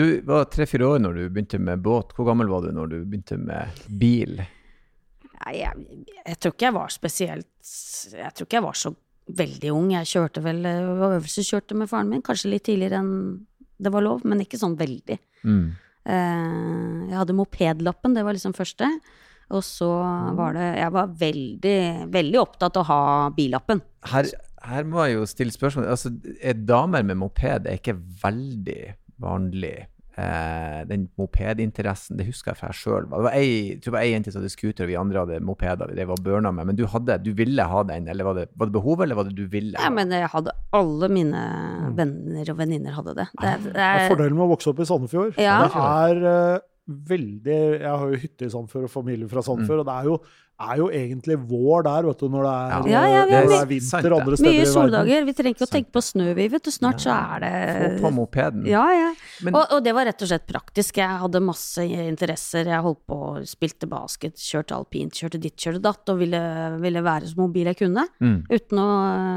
[0.00, 2.14] Du var tre-fire år når du begynte med båt.
[2.16, 4.40] Hvor gammel var du når du begynte med bil?
[4.40, 5.84] Nei, jeg,
[6.24, 7.70] jeg tror ikke jeg var spesielt
[8.12, 8.94] Jeg tror ikke jeg var så
[9.40, 9.92] veldig ung.
[9.94, 13.12] Jeg kjørte vel eh, øvelseskjørte med faren min, kanskje litt tidligere enn
[13.80, 15.16] det var lov, men ikke sånn veldig.
[15.48, 15.66] Mm.
[16.04, 18.88] Eh, jeg hadde mopedlappen, det var liksom første.
[19.50, 19.88] Og så
[20.38, 21.78] var det Jeg var veldig,
[22.14, 23.80] veldig opptatt av å ha billappen.
[24.12, 24.28] Her,
[24.62, 25.88] her må jeg jo stille spørsmål.
[25.90, 29.74] Altså, er damer med moped er ikke veldig vanlig.
[30.18, 33.04] Eh, den mopedinteressen, det husker jeg fra jeg sjøl.
[33.08, 35.22] Det var ei, jeg tror det var ei jente som hadde scooter, og vi andre
[35.22, 35.92] hadde mopeder.
[35.92, 36.66] Vi drev og burna med.
[36.70, 39.28] Men du, hadde, du ville ha den, eller var det, var det behov, eller var
[39.28, 39.78] det du ville?
[39.78, 41.44] Ja, men jeg hadde Alle mine
[41.98, 43.28] venner og venninner hadde det.
[43.40, 45.38] det, det Det er er, fordelen med å vokse opp i Sandefjord.
[45.40, 45.56] Ja.
[45.64, 46.66] Det er eh,
[47.10, 50.18] veldig Jeg har jo hytte i Sandefjord og familie fra Sandefjord, og det er jo,
[50.60, 53.56] er jo egentlig vår der, vet du, når det er, Ja, ja, vi når det
[53.60, 55.24] er vinter andre steder i mye soldager.
[55.24, 56.70] Vi trenger ikke å tenke på snø, vi, vet du.
[56.74, 58.66] Snart så er det Få på mopeden.
[58.68, 59.08] Ja, ja.
[59.42, 61.00] Men- Og, og det var rett og slett praktisk.
[61.00, 62.68] Jeg hadde masse interesser.
[62.74, 63.18] Jeg holdt på,
[63.48, 66.42] spilte basket, kjørte alpint, kjørte ditt, kjørte datt, og ville,
[66.84, 68.04] ville være så mobil jeg kunne.
[68.20, 68.38] Mm.
[68.50, 68.88] Uten å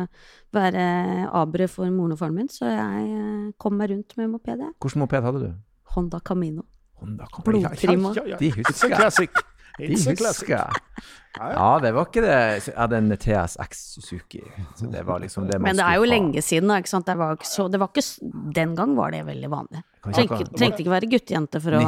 [0.03, 0.07] øh,
[0.53, 0.85] være
[1.33, 2.51] abre for moren og faren min.
[2.51, 4.75] Så jeg øh, kom meg rundt med moped, jeg.
[4.83, 5.49] Hvilken moped hadde du?
[5.95, 6.63] Honda Camino.
[6.99, 7.69] Honda Camino.
[7.69, 8.13] Blodprima.
[8.15, 9.29] Ja, ja, De It's a husker jeg.
[9.77, 10.69] De husker.
[11.33, 12.33] Ja, det var ikke det.
[12.67, 14.41] Jeg hadde en TSX Suzuki.
[14.77, 16.09] Så det var liksom det man Men det er jo ha.
[16.11, 16.77] lenge siden, da.
[16.83, 17.07] Ikke sant?
[17.09, 18.05] Det var ikke så, det var ikke,
[18.53, 19.81] den gang var det veldig vanlig.
[20.03, 21.81] Kan Trengte, ikke- ikke- trengte ikke være guttejente for å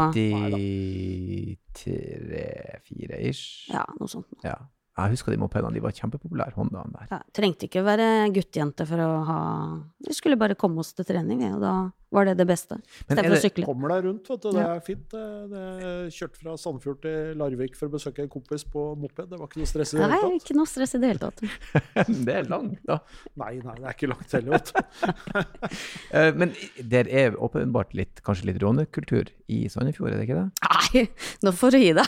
[1.76, 3.70] 93-4 ish.
[3.74, 4.28] Ja, noe sånt.
[4.44, 4.56] Ja.
[4.96, 7.08] Jeg husker de mopedene, de var kjempepopulære, Hondaen der.
[7.12, 9.40] Ja, trengte ikke være guttejente for å ha
[10.08, 11.74] Vi skulle bare komme oss til trening, vi, og da
[12.16, 12.78] var det det beste.
[13.06, 13.68] Istedenfor å sykle.
[13.70, 14.50] Kommer deg rundt, vet du.
[14.56, 15.06] Det er fint.
[15.12, 15.66] det.
[16.16, 19.30] kjørte fra Sandfjord til Larvik for å besøke en kompis på moped.
[19.32, 20.28] Det var ikke noe stress i det hele tatt.
[20.32, 21.44] Nei, ikke noe stress i det hele tatt.
[22.26, 23.00] Det er langt, da.
[23.40, 24.80] Nei, nei, det er ikke langt heller, vet du.
[26.16, 30.50] Eh, Men det er åpenbart litt, kanskje litt rånekultur i Sandefjord, er det ikke det?
[30.66, 31.02] Nei,
[31.46, 32.08] nå får du gi deg.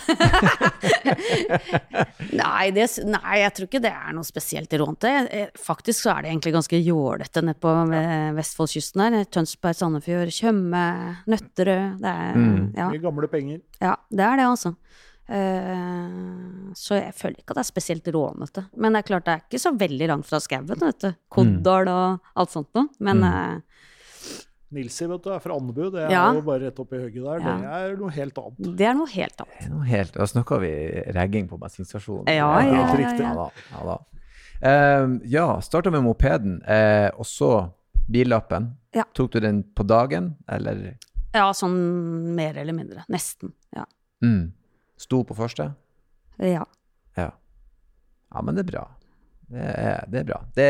[2.42, 5.12] nei, det, nei, jeg tror ikke det er noe spesielt rånete.
[5.32, 8.32] Eh, Faktisk så er det egentlig ganske jålete nede på ja.
[8.38, 9.18] Vestfoldkysten her.
[9.34, 10.84] Tønsberg, Sandefjord, Tjøme,
[11.28, 11.98] Nøtterøy.
[12.00, 12.74] Det er, Mm.
[12.78, 13.62] ja, Mye gamle penger.
[13.82, 14.76] ja, det er det, altså.
[15.30, 18.66] Uh, så jeg føler ikke at det er spesielt rånete.
[18.80, 21.10] Men det er klart det er ikke så veldig langt fra skauen, vet du.
[21.34, 22.88] Koddal og alt sånt noe.
[23.04, 23.58] Men eh,
[24.78, 25.86] Nilsi vet du, er fra Andebu.
[25.94, 26.26] Det er Ja.
[26.36, 27.40] jo bare rett oppi høyet der.
[27.40, 27.56] Ja.
[27.58, 28.76] Det er noe helt annet.
[28.78, 29.60] det er noe helt annet.
[29.60, 30.72] Det er noe helt, Da snakker vi
[31.16, 32.28] ragging på bensinstasjonen.
[32.28, 33.34] Ja, ja, ja, ja, ja.
[33.34, 33.98] da, ja, da.
[34.58, 37.52] Uh, ja, starta med mopeden, uh, og så
[38.08, 38.72] billappen.
[38.96, 39.06] Ja.
[39.14, 40.98] Tok du den på dagen, eller?
[41.36, 41.78] Ja, sånn
[42.36, 43.04] mer eller mindre.
[43.12, 43.54] Nesten.
[43.76, 43.86] Ja.
[44.24, 44.54] Mm.
[44.98, 45.74] Sto på første?
[46.42, 46.66] ja.
[47.18, 47.32] Ja.
[48.34, 48.88] Ja, men det er bra.
[49.48, 50.38] Det er, det er bra.
[50.56, 50.66] Det,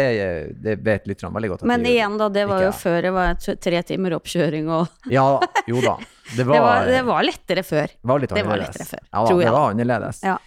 [0.62, 1.64] det vet lytterne veldig godt.
[1.70, 5.26] Men igjen, da, det var Ikke jo før det var tre timer oppkjøring og Ja,
[5.66, 5.96] jo da.
[6.36, 7.96] Det var, det, var, det var lettere før.
[8.12, 10.22] var litt det var lettere før, Ja da, tror det var annerledes.
[10.28, 10.38] Ja.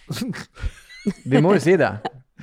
[1.33, 1.91] Vi må jo si det.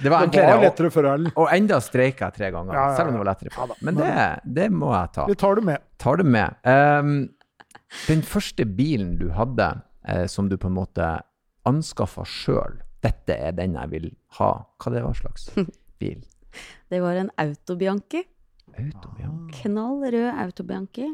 [0.03, 1.33] Det var Det var lettere før Erlend.
[1.37, 2.97] Og enda streika jeg tre ganger, Ja, ja, ja.
[2.97, 3.51] selv om det var lettere.
[3.55, 3.75] før.
[3.83, 4.13] Men det,
[4.59, 5.27] det må jeg ta.
[5.27, 5.79] Vi tar det med.
[5.99, 6.55] Tar det med.
[6.65, 7.29] Um,
[8.07, 9.69] den første bilen du hadde,
[10.09, 11.09] uh, som du på en måte
[11.67, 14.09] anskaffa sjøl, dette er den jeg vil
[14.39, 14.53] ha.
[14.79, 15.49] Hva det var slags
[16.01, 16.21] bil?
[16.91, 18.23] Det var en Autobianchi.
[18.79, 19.63] Autobianchi.
[19.63, 21.09] Knall rød Autobianchi.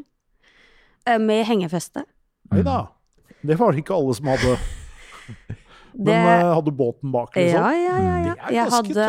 [1.07, 2.05] Eh, Med hengefeste.
[2.51, 2.83] Nei da.
[3.45, 4.55] Det var det ikke alle som hadde.
[5.95, 7.61] Men Det, eh, hadde båten bak, liksom?
[7.61, 8.33] ja, ja, ja, ja.
[8.35, 9.05] Det er Jeg ganske hadde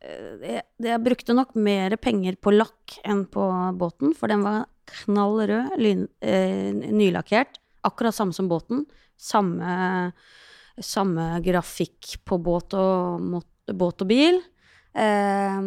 [0.00, 3.44] eh, jeg, jeg brukte nok mer penger på lakk enn på
[3.76, 4.64] båten, for den var
[5.04, 7.60] knall rød, lyn, eh, nylakkert.
[7.86, 8.86] Akkurat samme som båten.
[9.20, 10.12] Samme,
[10.80, 14.40] samme grafikk på båt og, båt og bil.
[14.96, 15.60] Eh,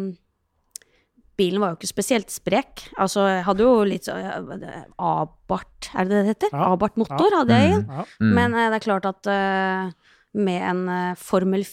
[1.38, 2.86] bilen var jo ikke spesielt sprek.
[3.00, 4.66] Altså, jeg hadde jo litt sånn
[5.02, 6.54] Abart, er det det det heter?
[6.54, 6.68] Ja.
[6.74, 7.80] Abart motor hadde jeg i.
[7.80, 7.88] Mm.
[7.90, 8.04] Ja.
[8.20, 8.34] Mm.
[8.38, 11.66] Men uh, det er klart at uh, med en uh, Formel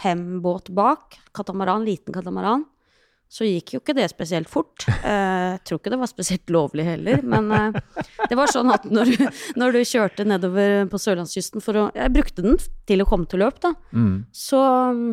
[0.00, 2.66] 5-båt bak, katamaran, liten katamaran,
[3.30, 4.86] så gikk jo ikke det spesielt fort.
[5.00, 7.48] Eh, Jeg tror ikke det var spesielt lovlig heller, men
[8.30, 9.24] det var sånn at når du,
[9.58, 13.42] når du kjørte nedover på sørlandskysten for å Jeg brukte den til å komme til
[13.42, 13.72] løp, da.
[13.90, 14.28] Mm.
[14.34, 15.08] Så mm,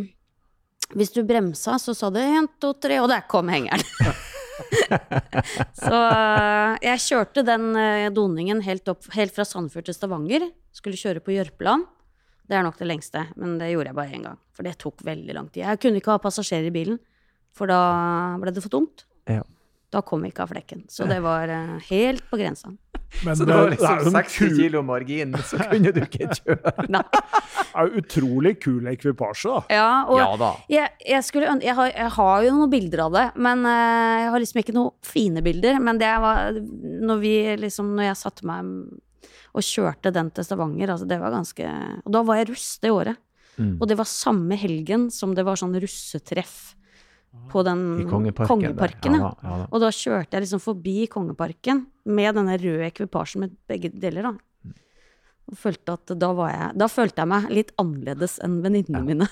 [0.95, 3.84] hvis du bremsa, så sa det én, to, tre, og der kom hengeren.
[5.84, 6.00] så
[6.84, 10.47] jeg kjørte den eh, doningen helt, opp, helt fra Sandefjord til Stavanger.
[10.76, 11.86] Skulle kjøre på Jørpeland.
[12.47, 14.39] Det er nok det lengste, men det gjorde jeg bare én gang.
[14.56, 15.65] For det tok veldig lang tid.
[15.65, 17.02] Jeg kunne ikke ha passasjerer i bilen,
[17.58, 17.82] for da
[18.39, 19.04] ble det for tungt.
[19.28, 19.43] Ja.
[19.97, 20.83] Da kom vi ikke av flekken.
[20.93, 22.69] Så det var eh, helt på grensa.
[23.25, 26.73] Men Så det var liksom jo 60 kilo margin, så kunne du ikke kjøre.
[26.93, 27.01] Nei.
[27.71, 29.77] er jo utrolig kul ekvipasje, da.
[29.79, 30.51] Ja, og Ja da.
[30.69, 34.31] Jeg, jeg, skulle, jeg, har, jeg har jo noen bilder av det, men eh, jeg
[34.36, 35.81] har liksom ikke noen fine bilder.
[35.81, 36.62] Men det var
[37.07, 38.71] når vi liksom Når jeg satte meg
[39.57, 41.69] og kjørte den til Stavanger, altså det var ganske
[42.03, 43.17] Og da var jeg russ det året.
[43.57, 43.79] Mm.
[43.79, 46.75] Og det var samme helgen som det var sånn russetreff
[47.50, 48.47] på den Kongeparken.
[48.47, 49.19] Kongeparken, ja.
[49.19, 49.67] Ja, da, ja, da.
[49.71, 54.34] Og da kjørte jeg liksom forbi Kongeparken med denne røde ekvipasjen med begge deler, da.
[55.47, 59.28] Og følte at da var jeg Da følte jeg meg litt annerledes enn venninnene mine.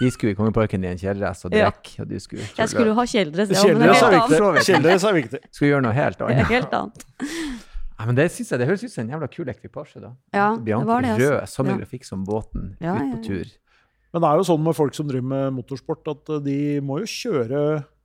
[0.00, 1.70] De skulle i Kongeparken i en kjeledress og Ja.
[1.70, 4.32] drikke, og du skulle Jeg skulle jo ha kjeledress, ja, men det Kjeledress er helt
[4.32, 4.54] annet.
[4.58, 4.66] viktig.
[4.74, 5.40] Kjeledress er viktig.
[5.52, 6.46] skulle gjøre noe helt annet.
[6.50, 7.04] helt annet.
[7.98, 10.10] Nei, men det, synes jeg, det høres ut som en jævla kul ekvipasje, da.
[10.34, 11.30] Ja, Bianchi det var det, altså.
[11.30, 11.76] rød, samme Ja.
[11.78, 13.22] grafikk som båten, Ja, ut ja, på ja.
[13.22, 13.44] tur.
[14.14, 17.02] Men det er jo sånn med folk som driver med motorsport, at eh, de må
[17.02, 17.64] jo kjøre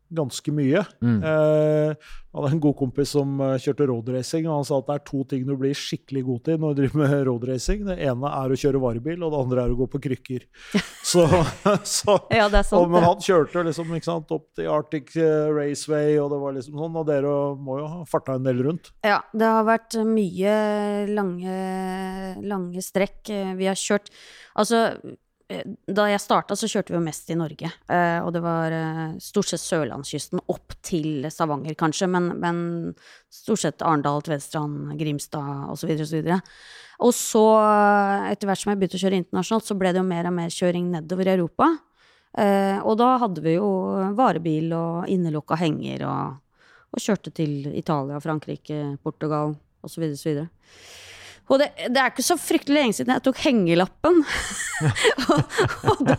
[0.10, 0.80] ganske mye.
[1.06, 1.20] Mm.
[1.22, 4.96] Eh, jeg hadde en god kompis som eh, kjørte roadracing, og han sa at det
[4.96, 7.84] er to ting du blir skikkelig god til når du driver med roadracing.
[7.86, 10.50] Det ene er å kjøre varebil, og det andre er å gå på krykker.
[11.10, 11.24] Så,
[11.90, 12.90] så Ja, det er og.
[12.92, 17.00] Men han kjørte liksom ikke sant, opp til Arctic Raceway, og det var liksom sånn,
[17.02, 18.92] og dere må jo ha farta en del rundt.
[19.06, 20.54] Ja, det har vært mye
[21.10, 21.56] lange,
[22.46, 24.14] lange strekk vi har kjørt.
[24.60, 24.84] Altså,
[25.50, 27.72] da jeg starta, så kjørte vi jo mest i Norge.
[27.90, 32.60] eh, Og det var eh, stort sett sørlandskysten opp til Stavanger, kanskje, men, men
[33.34, 35.96] stort sett Arendal, Tvedestrand, Grimstad osv.
[36.06, 36.30] osv.
[37.02, 40.10] Og så, eh, etter hvert som jeg begynte å kjøre internasjonalt, så ble det jo
[40.12, 41.72] mer og mer kjøring nedover i Europa.
[42.38, 43.70] Eh, og da hadde vi jo
[44.14, 46.38] varebil og innelukka henger og,
[46.94, 50.12] og kjørte til Italia, Frankrike, Portugal osv.
[50.14, 50.44] osv.
[51.50, 54.20] Og det, det er ikke så fryktelig lenge siden jeg tok hengelappen.
[55.34, 55.56] og,
[55.90, 56.18] og da,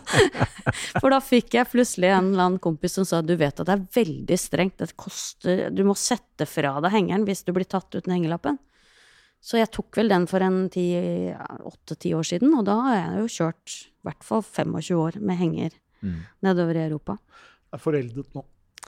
[0.98, 3.76] for da fikk jeg plutselig en eller annen kompis som sa du vet at det
[3.76, 7.94] er veldig strengt, det koster, du må sette fra deg hengeren hvis du blir tatt
[7.94, 8.58] uten hengelappen.
[9.40, 13.30] Så jeg tok vel den for en åtte-ti år siden, og da har jeg jo
[13.38, 16.22] kjørt i hvert fall 25 år med henger Mm.
[16.40, 17.18] nedover i Europa.
[17.68, 18.40] Det er foreldet nå.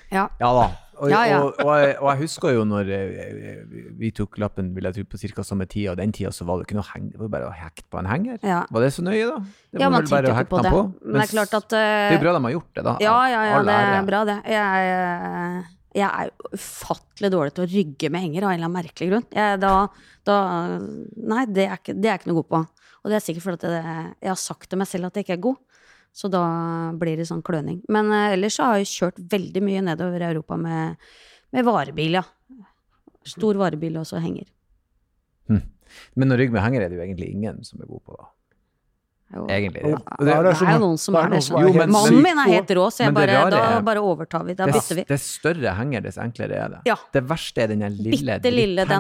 [0.08, 0.22] Ja.
[0.40, 0.62] Ja da.
[1.02, 1.38] Og, Ja, ja.
[1.42, 3.62] Og, og, jeg, og jeg husker jo når eh,
[3.98, 5.44] vi tok lappen vil jeg tro, på ca.
[5.46, 7.54] samme tid, og den tida så var det ikke noe heng, det var bare å
[7.56, 8.38] hekte på en henger.
[8.46, 8.60] Ja.
[8.70, 9.40] Var det så nøye, da?
[9.42, 10.72] Det ja, man å ikke på det.
[10.74, 10.82] på.
[11.02, 12.94] Men det er klart at det eh, er bra de har gjort det, da.
[13.02, 14.38] Ja, ja, ja, det er bra, det.
[14.52, 15.64] Jeg,
[15.98, 19.10] jeg er jo ufattelig dårlig til å rygge med henger av en eller annen merkelig
[19.10, 19.26] grunn.
[19.34, 19.74] Jeg, da,
[20.28, 20.38] da
[20.78, 22.62] Nei, det er, ikke, det er jeg ikke noe god på.
[23.02, 25.46] Og det er sikkert fordi jeg har sagt til meg selv at jeg ikke er
[25.50, 25.58] god.
[26.12, 26.42] Så da
[27.00, 27.82] blir det sånn kløning.
[27.88, 30.96] Men eh, ellers så har jeg kjørt veldig mye nedover Europa med,
[31.52, 32.22] med varebil, ja.
[33.24, 34.44] Stor varebil og så henger.
[36.16, 38.28] Men når rygg med henger er det jo egentlig ingen som er god på, da.
[39.32, 39.42] Jo.
[39.48, 39.82] Egentlig.
[39.82, 41.42] Det- er Det det er jo noen som det er er det.
[41.44, 44.44] som Jo, men- Mannen min er helt rå, så jeg bare, da er- bare overtar
[44.44, 44.54] vi.
[44.54, 45.04] Da Dess, bytter vi.
[45.08, 46.80] dess større henger, dess enklere er det.
[46.86, 46.96] Ja.
[47.12, 48.52] Det verste er den lille lille, den-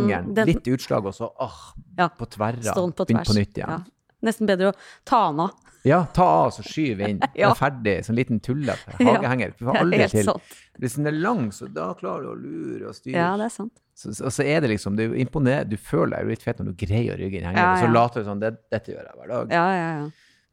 [0.08, 0.34] dritthengeren.
[0.34, 2.08] den- Litt utslag, og så åh, Ja.
[2.08, 2.56] på tverra.
[2.74, 3.68] Begynn på nytt igjen.
[3.68, 3.80] Ja.
[4.22, 4.28] Ja.
[4.30, 4.74] Nesten bedre å
[5.08, 5.58] ta den av.
[5.82, 7.18] Ja, ta av, så skyv inn.
[7.34, 7.50] Ja.
[7.50, 7.96] Er ferdig.
[8.06, 9.16] Sånn liten tullete Ja.
[9.16, 9.54] hagehenger.
[9.58, 10.30] Du får aldri til.
[10.78, 13.16] Hvis den er lang, så da klarer du å lure og styre.
[13.18, 13.74] Ja, det er sant.
[13.98, 15.66] Så, så, så er det liksom, du imponerer.
[15.68, 17.82] Du føler deg jo litt fet når du greier å rygge inn hengeren, Ja, og
[17.82, 19.52] så later du sånn, det, dette gjør jeg hver dag.
[19.58, 20.06] Ja, ja, ja.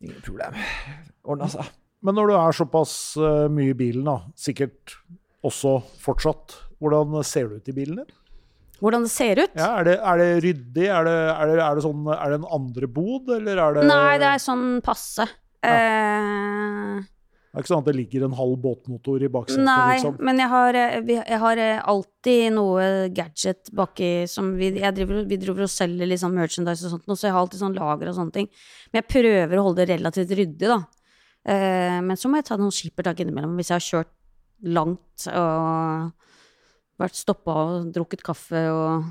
[0.09, 0.57] Ingen problem.
[1.29, 1.69] Ordna seg.
[2.07, 4.97] Men når du er såpass eh, mye i bilen, da, sikkert
[5.45, 8.13] også fortsatt, hvordan ser det ut i bilen din?
[8.79, 9.53] Hvordan det ser ut?
[9.59, 10.87] Ja, er, det, er det ryddig?
[10.87, 13.85] Er det, er, det, er, det sånn, er det en andre bod, eller er det
[13.89, 15.25] Nei, det er sånn passe.
[15.67, 16.99] Eh,
[17.49, 20.19] Det er ikke sånn at det ligger en halv båtmotor i baksetet, nei, liksom?
[20.23, 22.83] men jeg har, eh, jeg har eh, alltid noe
[23.17, 27.33] gadget baki som vi, driver, vi driver og selger liksom merchandise og sånt, så jeg
[27.35, 28.47] har alltid sånn lager og sånne ting.
[28.93, 30.79] Men jeg prøver å holde det relativt ryddig, da.
[31.49, 34.15] Eh, men så må jeg ta noen skippertak innimellom hvis jeg har kjørt
[34.69, 36.15] langt og
[36.99, 39.09] vært stoppa og drukket kaffe og,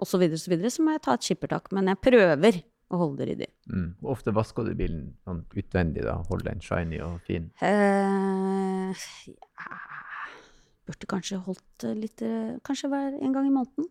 [0.00, 1.70] osv., så videre, så videre, så må jeg ta et skippertak.
[1.76, 3.50] Men jeg prøver å holde det ryddig.
[3.70, 3.86] Mm.
[4.00, 6.18] Hvor Ofte vasker du bilen sånn utvendig, da.
[6.30, 7.50] Holder den shiny og fin.
[7.62, 9.80] Eh, ja,
[10.90, 13.88] burde kanskje holdt litt eh, Kanskje hver en gang i måneden.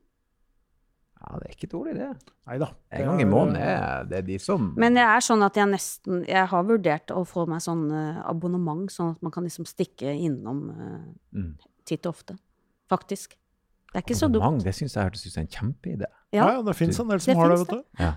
[1.20, 2.10] Ja, det er ikke dårlig, det.
[2.48, 2.70] Neida.
[2.96, 6.22] En gang i måneden er det de som Men jeg er sånn at jeg nesten
[6.24, 10.14] Jeg har vurdert å få meg sånn eh, abonnement, sånn at man kan liksom stikke
[10.16, 11.02] innom eh,
[11.40, 11.52] mm.
[11.88, 12.38] titt og ofte.
[12.90, 13.36] Faktisk.
[13.90, 14.64] Det er ikke så dumt.
[14.64, 16.06] Det syns jeg hørtes ut som en kjempeidé.
[16.34, 16.48] Ja, Ja.
[16.58, 17.84] ja, det fins en del Det som har det, vet du.
[18.04, 18.14] Ja.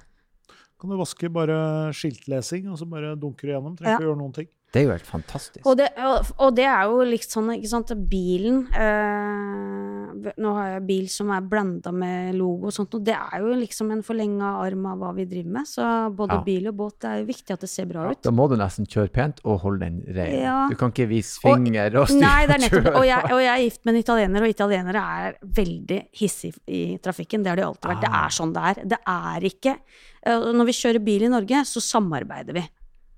[0.80, 3.76] Kan du vaske bare skiltlesing, og så bare dunker du gjennom.
[3.78, 3.98] Trenger Ja.
[3.98, 4.48] å gjøre noen ting.
[4.72, 5.66] Det er jo helt fantastisk.
[5.68, 10.68] Og det, og, og det er jo litt sånn, ikke sant, bilen eh, Nå har
[10.76, 14.02] jeg bil som er blanda med logo og sånt, og det er jo liksom en
[14.06, 15.66] forlenga arm av hva vi driver med.
[15.68, 15.82] Så
[16.14, 16.42] både Ja.
[16.46, 18.20] bil og båt, det er jo viktig at det ser bra ut.
[18.22, 20.34] Da må du nesten kjøre pent og holde den ren.
[20.40, 20.56] Ja.
[20.70, 22.94] Du kan ikke vise Og- finger og styre Nei, det er nettopp det.
[22.94, 26.98] Og jeg, og jeg er gift med en italiener, og italienere er veldig hissige i
[27.02, 27.42] trafikken.
[27.42, 28.00] Det har de alltid vært.
[28.00, 28.24] Det Ah.
[28.26, 28.84] er sånn det er.
[28.86, 29.76] Det er ikke
[30.24, 32.64] eh, Når vi kjører bil i Norge, så samarbeider vi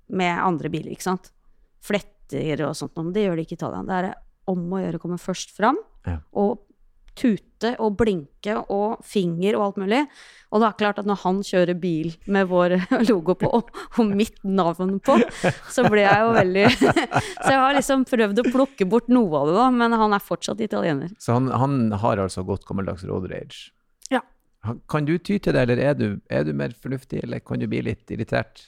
[0.09, 1.31] med andre biler, ikke sant.
[1.85, 3.83] Fletter og sånt, men det gjør de ikke i Italia.
[3.85, 4.13] Det er
[4.51, 6.19] om å gjøre å komme først fram, Ja.
[6.37, 6.61] og
[7.15, 10.01] tute og blinke og finger og alt mulig.
[10.51, 12.75] Og det er klart at når han kjører bil med vår
[13.09, 13.71] logo på og,
[14.11, 15.15] mitt navn på,
[15.71, 16.65] så blir jeg jo veldig
[17.45, 20.25] Så jeg har liksom prøvd å plukke bort noe av det, da, men han er
[20.27, 21.15] fortsatt italiener.
[21.17, 23.71] Så han, han har altså godt gammeldags road rage.
[24.91, 27.67] Kan du ty til det, eller er du, er du mer fornuftig, eller kan du
[27.69, 28.63] bli litt irritert?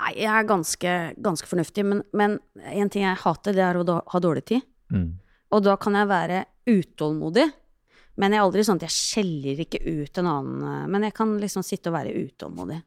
[0.00, 2.38] Nei, jeg er ganske, ganske fornuftig, men, men
[2.72, 4.66] en ting jeg hater, det er å da, ha dårlig tid.
[4.94, 5.12] Mm.
[5.54, 7.46] Og da kan jeg være utålmodig.
[8.16, 11.14] Men jeg er aldri sånn at jeg skjeller ikke ut en annen eh, Men jeg
[11.18, 12.78] kan liksom sitte og være utålmodig.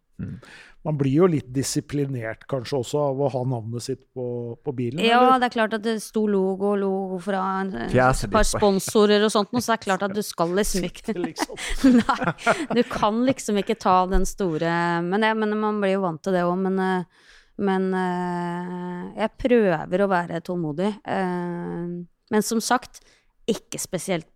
[0.88, 5.02] Man blir jo litt disiplinert kanskje også av å ha navnet sitt på, på bilen.
[5.04, 5.42] Ja, eller?
[5.42, 9.52] det er klart at det sto logo, logo fra en, et par sponsorer og sånt,
[9.52, 11.60] noe, så det er klart at du skal liksom ikke liksom.
[12.00, 14.72] Nei, du kan liksom ikke ta den store
[15.04, 16.56] Men, jeg, men man blir jo vant til det òg.
[16.64, 17.30] Men, eh,
[17.60, 20.94] men øh, jeg prøver å være tålmodig.
[21.04, 22.00] Uh,
[22.32, 23.02] Men som sagt,
[23.50, 24.30] ikke spesielt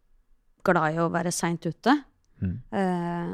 [0.66, 1.94] glad i å være seint ute.
[2.44, 2.56] Mm.
[2.76, 3.32] Eh,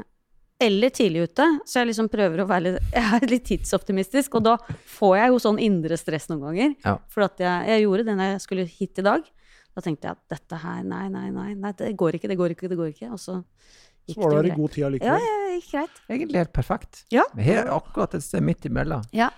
[0.60, 1.46] eller tidlig ute.
[1.66, 4.56] Så jeg liksom prøver å være litt, jeg er litt tidsoptimistisk, og da
[4.98, 6.74] får jeg jo sånn indre stress noen ganger.
[6.84, 6.96] Ja.
[7.12, 9.28] For at jeg, jeg gjorde det når jeg skulle hit i dag.
[9.70, 12.54] Da tenkte jeg at dette her, nei, nei, nei, nei, det går ikke, det går
[12.56, 13.10] ikke, det går ikke.
[13.14, 14.60] Og så Så gikk var du det her jo i greit.
[14.60, 15.24] god tid Ja, allikevel.
[15.24, 15.98] ja, det gikk greit.
[16.10, 17.02] Egentlig helt perfekt.
[17.14, 17.24] Ja.
[17.38, 19.04] Helt akkurat et sted midt imellom.
[19.14, 19.30] Ja.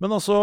[0.00, 0.38] Men altså,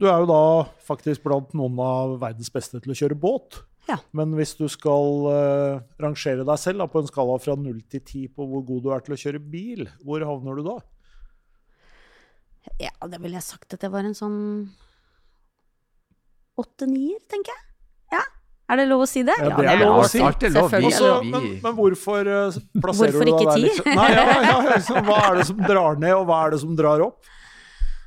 [0.00, 0.40] du er jo da
[0.88, 3.60] faktisk blant noen av verdens beste til å kjøre båt.
[3.88, 3.96] Ja.
[4.14, 8.00] Men hvis du skal uh, rangere deg selv da, på en skala fra 0 til
[8.04, 10.76] 10 på hvor god du er til å kjøre bil, hvor havner du da?
[12.78, 14.38] Ja, det ville jeg sagt at det var en sånn
[16.62, 17.64] åtte-nier, tenker jeg.
[18.14, 18.22] Ja.
[18.72, 19.34] Er det lov å si det?
[19.42, 20.20] Ja, det er lov å si.
[20.22, 20.92] Selvfølgelig.
[20.92, 23.56] Også, men, men hvorfor eh, plasserer Hvorfor du ikke deg der?
[23.56, 23.64] ti?
[23.66, 23.90] Liksom?
[23.98, 26.78] Nei, ja, ja, så, hva er det som drar ned, og hva er det som
[26.78, 27.28] drar opp?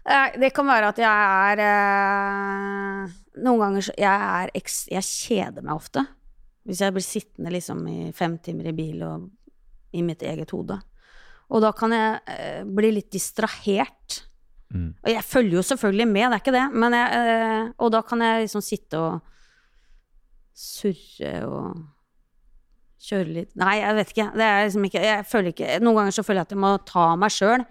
[0.05, 3.13] Eh, Det kan være at jeg er eh,
[3.43, 6.05] Noen ganger så jeg, jeg kjeder meg ofte.
[6.65, 9.27] Hvis jeg blir sittende liksom i fem timer i bil og
[9.95, 10.79] i mitt eget hode.
[11.53, 14.21] Og da kan jeg eh, bli litt distrahert.
[14.73, 14.95] Mm.
[15.03, 18.01] Og jeg følger jo selvfølgelig med, det er ikke det, men jeg, eh, og da
[18.07, 19.19] kan jeg liksom sitte og
[20.55, 21.83] surre og
[23.05, 24.27] kjøre litt Nei, jeg vet ikke.
[24.33, 26.71] Det er liksom ikke Jeg føler ikke Noen ganger så føler jeg at jeg må
[26.87, 27.65] ta meg sjøl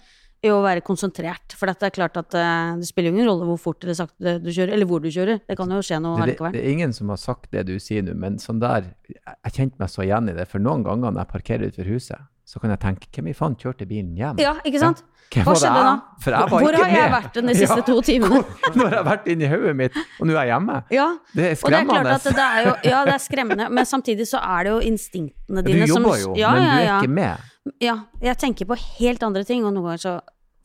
[0.45, 1.55] i å være konsentrert.
[1.57, 4.51] For det er klart at uh, det spiller ingen rolle hvor fort eller sakte du
[4.51, 5.40] kjører, eller hvor du kjører.
[5.49, 6.51] Det kan jo skje noe det, likevel.
[6.51, 6.59] allikevel.
[6.59, 9.80] det er ingen som har sagt det du sier nå, men sånn der Jeg kjente
[9.80, 12.74] meg så igjen i det, for noen ganger når jeg parkerer utenfor huset, så kan
[12.74, 14.40] jeg tenke Hvem i faen kjørte bilen hjem?
[14.42, 15.01] Ja, ikke sant?
[15.05, 15.11] Ja.
[15.42, 16.40] Hva skjedde da?
[16.53, 17.12] Hvor har jeg med.
[17.14, 18.42] vært de siste Ja, to timene?
[18.45, 20.76] hvor- Nå har jeg vært inni hodet mitt, og nå er jeg hjemme.
[20.95, 21.07] Ja.
[21.32, 23.88] Det er Og det er klart at det er jo Ja, det er skremmende, men
[23.88, 27.09] samtidig så er det jo instinktene dine som jobber jo, ja, men ja, du er
[27.09, 27.51] ikke med.
[27.80, 30.14] Ja, jeg tenker på helt andre ting, og noen ganger så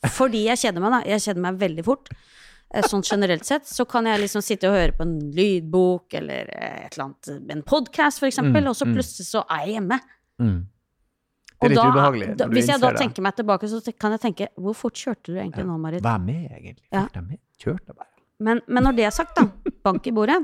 [0.07, 0.99] Fordi jeg kjeder meg, da.
[1.09, 2.09] Jeg kjeder meg veldig fort.
[2.73, 6.49] eh, Sånn generelt sett, så kan jeg liksom sitte og høre på en lydbok eller
[6.55, 8.93] eh, et eller annet, en podkast eksempel, Mm, og så mm.
[8.95, 9.99] plutselig så er jeg hjemme.
[10.39, 10.59] Mm.
[11.59, 12.27] Det er litt da, ubehagelig.
[12.39, 12.99] da, hvis jeg da det.
[13.01, 16.01] tenker meg tilbake, så kan jeg tenke Hvor fort kjørte du egentlig nå, Marit?
[16.05, 16.85] Vær med, egentlig.
[16.95, 17.01] Ja.
[17.19, 17.41] Med?
[17.59, 18.07] Kjørte bare.
[18.39, 19.43] Men, men når det er sagt, da,
[19.83, 20.37] bank i bordet,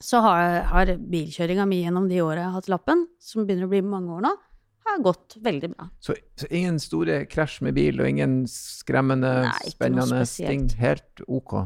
[0.00, 3.72] så har, har bilkjøringa mi gjennom de åra jeg har hatt lappen, som begynner å
[3.74, 4.32] bli mange år nå,
[4.88, 5.88] har gått veldig bra.
[6.00, 10.68] Så, så ingen store krasj med bil, og ingen skremmende, Nei, spennende ting?
[10.80, 11.56] Helt OK?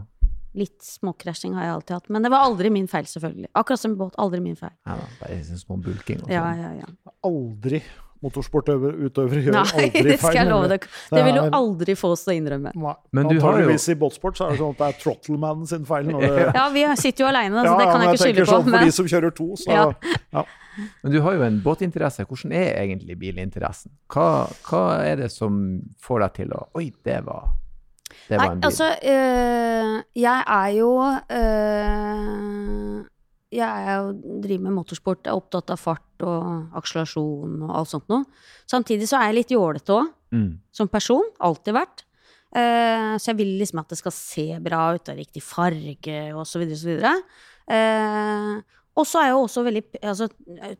[0.58, 3.50] Litt småkrasjing har jeg alltid hatt, men det var aldri min feil, selvfølgelig.
[3.58, 4.74] Akkurat som båt, aldri min feil.
[4.88, 6.34] Ja, da, bare sånn små bulking og sånn.
[6.34, 7.14] Ja, ja, ja.
[7.28, 7.82] Aldri
[8.24, 9.92] motorsportutøvere gjør Nei, aldri feil.
[9.94, 10.86] Nei, det skal jeg love deg.
[11.12, 12.72] Det vil du er- aldri få oss til å innrømme.
[12.74, 12.94] Nei.
[13.12, 15.66] Men du har jo- Antageligvis i båtsport så er det sånn at det er Trottleman
[15.70, 16.06] sin feil.
[16.08, 18.34] Når det, Ja, vi sitter jo aleine, så Ja, det kan men jeg ikke skylde
[18.34, 18.54] tenker på.
[18.56, 19.92] sånn for de som kjører to, så Ja.
[20.32, 20.44] ja.
[21.02, 22.24] Men du har jo en båtinteresse.
[22.26, 23.90] Hvordan er egentlig bilinteressen?
[24.08, 27.48] Hva, hva er det som får deg til å Oi, det var,
[28.28, 28.68] det var en bil.
[28.70, 32.57] altså, øh, jeg er jo øh,
[33.55, 38.11] Jeg er jo driver med motorsport, er opptatt av fart og akselerasjon og alt sånt
[38.12, 38.26] noe.
[38.68, 40.51] Samtidig så er jeg litt jålete òg, mm.
[40.74, 41.24] som person.
[41.40, 42.05] Alltid vært.
[42.57, 46.44] Eh, så jeg vil liksom at det skal se bra ut, og riktig farge og
[46.49, 47.14] så videre og så videre.
[47.68, 50.26] Eh, og så er jeg jo også veldig altså,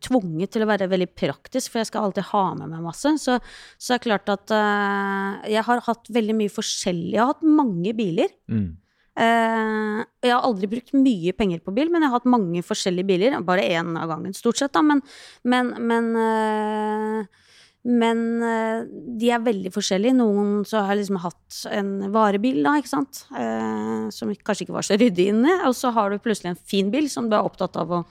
[0.03, 3.12] tvunget til å være veldig praktisk, for jeg skal alltid ha med meg masse.
[3.23, 3.37] Så,
[3.79, 7.47] så det er klart at uh, jeg har hatt veldig mye forskjellig Jeg har hatt
[7.47, 8.33] mange biler.
[8.51, 8.73] Mm.
[9.19, 13.09] Eh, jeg har aldri brukt mye penger på bil, men jeg har hatt mange forskjellige
[13.09, 13.37] biler.
[13.47, 14.85] Bare én av gangen, stort sett, da.
[14.87, 15.03] Men,
[15.43, 17.45] men, men, eh,
[17.89, 18.87] men eh,
[19.19, 20.19] de er veldig forskjellige.
[20.21, 23.25] Noen så har liksom hatt en varebil, da, ikke sant.
[23.35, 25.59] Eh, som kanskje ikke var så ryddig inni.
[25.66, 28.05] Og så har du plutselig en fin bil som du er opptatt av å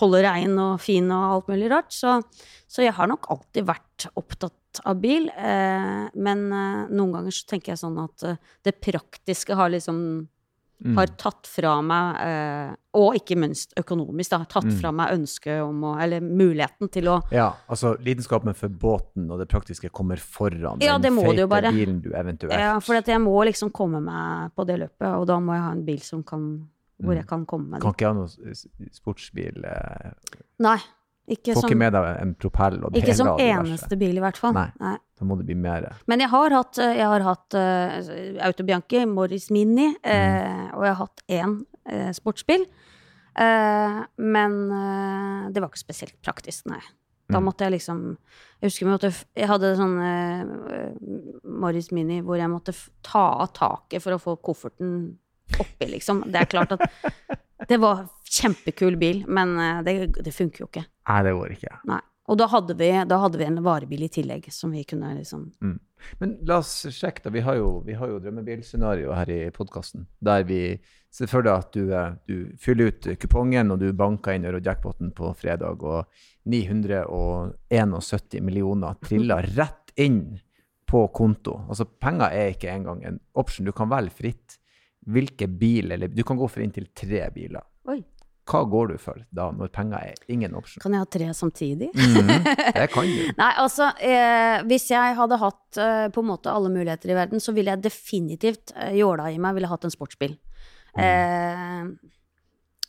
[0.00, 1.92] holde rein og fin og alt mulig rart.
[1.94, 2.18] Så,
[2.68, 5.28] så jeg har nok alltid vært opptatt av bil.
[5.30, 10.28] Eh, men eh, noen ganger så tenker jeg sånn at eh, det praktiske har liksom
[10.84, 10.96] Mm.
[10.98, 14.80] har tatt fra meg, eh, og ikke minst økonomisk, da, tatt Mm.
[14.80, 19.38] fra meg ønsket om å Eller muligheten til å Ja, altså lidenskapen for båten og
[19.38, 23.70] det praktiske kommer foran Ja, den feite bilen du eventuelt Ja, for jeg må liksom
[23.72, 26.68] komme meg på det løpet, og da må jeg ha en bil som kan
[27.02, 27.16] Hvor Mm.
[27.16, 28.00] jeg kan komme meg Kan dit.
[28.00, 29.64] ikke ha noen sportsbil.
[29.64, 30.12] Eh,
[30.60, 30.78] Nei.
[31.26, 34.20] Ikke får som, ikke med deg en propell og ikke deler som eneste bil, i
[34.20, 34.52] hvert fall.
[34.52, 34.66] Nei.
[34.78, 34.96] Nei.
[35.18, 35.86] Da må det bli mer.
[36.06, 40.94] Men jeg har hatt, eh, jeg har hatt uh, Autobianchi, Morris Mini, eh, og jeg
[40.94, 42.66] har hatt én eh, sportsbil.
[43.36, 46.80] Eh, men eh, det var ikke spesielt praktisk, nei.
[47.30, 47.44] Da Mm.
[47.48, 48.18] måtte jeg liksom
[48.60, 50.88] Jeg husker jeg, måtte, jeg hadde sånn eh,
[51.44, 55.16] Morris Mini hvor jeg måtte ta av taket for å få kofferten
[55.60, 56.24] oppi, liksom.
[56.30, 56.84] Det er klart at
[57.68, 59.94] Det var kjempekul bil, men eh, det,
[60.24, 60.84] det funker jo ikke.
[61.08, 61.78] Nei, det går ikke.
[61.90, 62.02] Nei.
[62.24, 65.52] Og da hadde, vi, da hadde vi en varebil i tillegg som vi kunne liksom
[66.20, 67.30] Men la oss sjekke, da.
[67.32, 70.06] Vi har jo, vi har jo drømmebilscenario her i podkasten.
[70.24, 70.80] Der vi
[71.12, 75.12] ser for deg at du, eh, du fyller ut kupongen, og du banker inn eurojackpoten
[75.16, 76.04] på fredag, og
[76.48, 80.40] 971 millioner triller rett inn
[80.88, 81.60] på konto.
[81.68, 83.66] Altså, penger er ikke engang en option.
[83.68, 84.58] Du kan velge fritt
[85.10, 87.64] hvilke bil, eller du kan gå for inntil tre biler.
[87.90, 88.00] Oi.
[88.44, 90.82] Hva går du for da, når penger er ingen option?
[90.82, 91.88] Kan jeg ha tre samtidig?
[91.96, 92.32] mm,
[92.76, 93.22] det kan du.
[93.40, 97.40] Nei, altså, eh, hvis jeg hadde hatt eh, på en måte alle muligheter i verden,
[97.40, 100.36] så ville jeg definitivt eh, jåla i meg ville hatt en sportsbil.
[101.00, 101.88] Eh,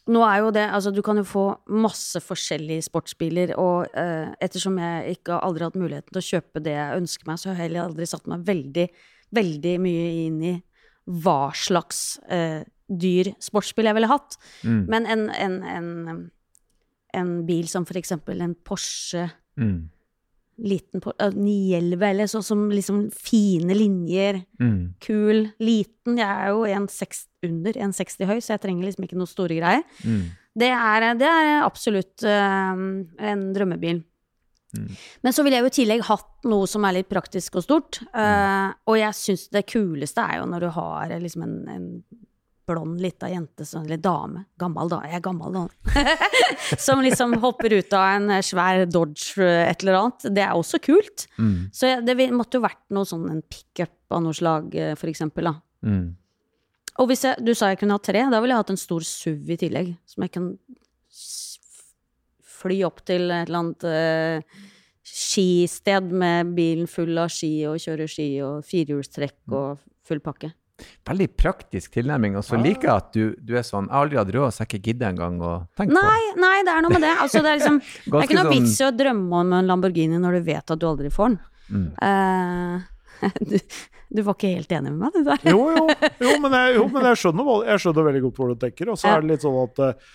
[0.05, 4.75] nå er jo det Altså, du kan jo få masse forskjellige sportsbiler, og eh, ettersom
[4.83, 7.55] jeg ikke har aldri hatt muligheten til å kjøpe det jeg ønsker meg, så har
[7.57, 8.89] jeg heller aldri satt meg veldig
[9.35, 10.55] veldig mye inn i
[11.07, 14.37] hva slags eh, dyr sportsbil jeg ville hatt.
[14.63, 14.85] Mm.
[14.89, 16.31] Men en, en, en,
[17.13, 19.89] en bil som for eksempel en Porsche Mm.
[20.59, 24.93] liten Por- eh, 911, eller sånn som liksom fine linjer, Mm.
[24.99, 26.17] kul, liten.
[26.17, 29.83] Jeg er jo 1,6 under 1,60 høy, så jeg trenger liksom ikke noe store greier.
[30.03, 30.25] Mm.
[30.57, 32.75] Det er, det er absolutt uh,
[33.19, 34.03] en drømmebil.
[34.75, 34.91] Mm.
[35.25, 38.01] Men så ville jeg jo i tillegg hatt noe som er litt praktisk og stort.
[38.11, 41.89] eh, og jeg syns det kuleste er jo når du har eh, liksom en, en
[42.65, 45.65] blond lita jente, så, eller dame, gammel da, jeg er gammel da,
[46.87, 50.27] som liksom hopper ut av en svær Dodge eh, et eller annet.
[50.33, 51.27] Det er også kult.
[51.37, 51.57] Mm.
[51.73, 55.51] Så det måtte jo vært noe sånn en pickup av noe slag, eh, for eksempel,
[55.51, 55.59] da.
[55.85, 56.07] Mm.
[57.03, 59.03] Og hvis jeg, du sa jeg kunne ha tre, da ville jeg hatt en stor
[59.03, 59.93] SUV i tillegg.
[60.07, 60.53] Som jeg kan
[62.55, 64.61] fly opp til et eller annet uh,
[65.05, 70.51] skisted med bilen full av ski og kjøre ski og firehjulstrekk og full pakke.
[71.07, 72.35] Veldig praktisk tilnærming.
[72.35, 74.63] Og så liker jeg at du, du er sånn Jeg har aldri hatt råd, så
[74.63, 77.13] jeg ikke gidder engang å tenke Nei, nei, det er noe med det.
[77.23, 77.77] Altså, det er liksom
[78.09, 80.75] Det er ikke noe sånn- vits i å drømme om en Lamborghini når du vet
[80.75, 81.39] at du aldri får den.
[81.69, 81.87] Mm.
[82.01, 83.55] Uh, du,
[84.17, 85.47] du var ikke helt enig med meg, du der?
[85.53, 88.59] Jo, jo, jo, men jeg, jo, men jeg, skjønner, jeg skjønner veldig godt hvor du
[88.65, 88.91] tenker.
[88.91, 90.13] Og så er det litt sånn at eh,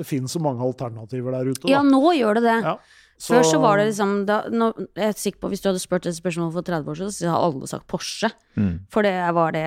[0.00, 1.68] det finnes så mange alternativer der ute.
[1.70, 2.58] Ja, nå gjør det det.
[2.64, 2.76] Ja,
[3.20, 6.06] Før så var det liksom da, nå, Jeg er sikker på Hvis du hadde spurt
[6.08, 8.30] et spørsmål for 30 år siden, så hadde alle sagt Porsche.
[8.56, 8.86] Mm.
[8.92, 9.66] For det var det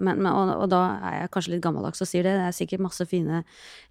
[0.00, 0.80] men, men, og, og da
[1.10, 2.32] er jeg kanskje litt gammeldags og sier det.
[2.40, 3.42] Det er sikkert masse fine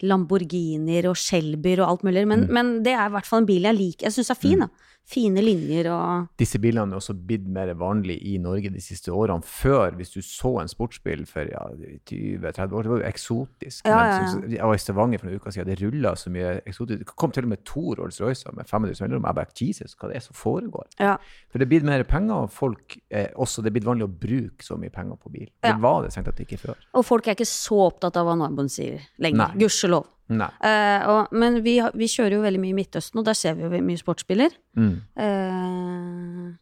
[0.01, 3.69] Lamborghinier og Shelbyer og alt mulig, men, men det er i hvert fall en bil
[3.69, 4.07] jeg liker.
[4.09, 4.89] Jeg syns er fin, da.
[5.05, 9.43] Fine linjer og Disse bilene er også blitt mer vanlig i Norge de siste årene.
[9.43, 11.63] Før, hvis du så en sportsbil for ja,
[12.09, 13.85] 20-30 år, det var jo eksotisk.
[13.85, 16.29] Ja, Men ja, så- Jeg var i Stavanger for noen uker siden, det rulla så
[16.31, 16.99] mye eksotisk.
[16.99, 19.25] Det kom til og med to Rolls-Roycer med 500 mellomrom.
[19.25, 20.87] Jeg bare Jesus, hva det er som foregår?
[20.99, 21.17] Ja.
[21.51, 24.19] For det er blitt mer penger, og folk eh, også, det er blitt vanlig å
[24.19, 25.49] bruke så mye penger på bil.
[25.61, 26.75] Det var det strengt tatt ikke før.
[26.93, 29.53] Og folk er ikke så opptatt av hva naboen sier lenger.
[29.59, 30.07] Gudskjelov.
[30.29, 33.63] Eh, og- men vi, vi kjører jo veldig mye i Midtøsten, og der ser vi
[33.63, 34.51] jo mye sportsbiler.
[34.77, 35.01] Mm.
[35.17, 36.53] Eh,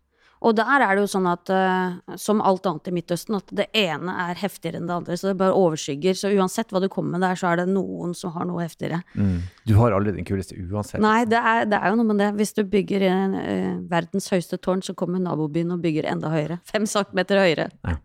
[0.41, 3.67] og der er det jo sånn at, eh, som alt annet i Midtøsten, at det
[3.77, 5.13] ene er heftigere enn det andre.
[5.13, 6.17] Så det bare overskygger.
[6.17, 9.03] Så uansett hva du kommer med der, så er det noen som har noe heftigere.
[9.13, 9.43] Mm.
[9.69, 10.97] Du har aldri den kuleste uansett.
[10.99, 12.31] Nei, det er, det er jo noe med det.
[12.41, 16.57] Hvis du bygger en, eh, verdens høyeste tårn, så kommer nabobyen og bygger enda høyere.
[16.65, 17.69] Fem centimeter høyere.
[17.85, 17.99] Ja,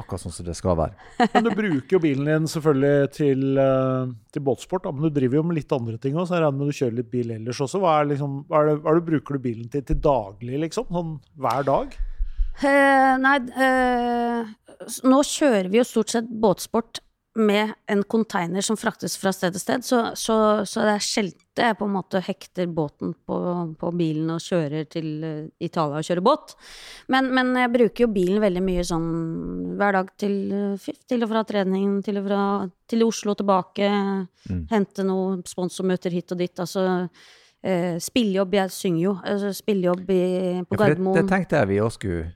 [0.00, 0.96] akkurat sånn som det skal være.
[1.34, 5.40] Men du bruker jo bilen din selvfølgelig til, eh, til båtsport, da, men du driver
[5.40, 7.62] jo med litt andre ting òg, så jeg regner med du kjører litt bil ellers
[7.66, 7.80] også.
[7.82, 10.60] Hva, er liksom, hva, er det, hva er det bruker du bilen til til daglig,
[10.66, 10.90] liksom?
[10.92, 11.96] Sånn hver dag?
[12.56, 14.54] Uh, nei, uh,
[15.04, 17.02] nå kjører vi jo stort sett båtsport
[17.36, 21.42] med en container som fraktes fra sted til sted, så, så, så det er sjelden
[21.56, 23.36] jeg på en måte hekter båten på,
[23.80, 26.52] på bilen og kjører til eh, Italia og kjører båt.
[27.12, 29.06] Men, men jeg bruker jo bilen veldig mye sånn
[29.80, 32.42] hver dag til, eh, fi- til og fra trening, til og fra
[32.92, 33.88] til Oslo tilbake,
[34.70, 36.60] hente noen sponsormøter hit og dit.
[36.62, 36.84] Altså
[37.64, 39.14] eh, spillejobb, jeg synger jo.
[39.24, 40.22] Altså, spillejobb i,
[40.68, 41.16] på Ja, Gardermoen.
[41.16, 42.26] det, det tenkte jeg vi òg skulle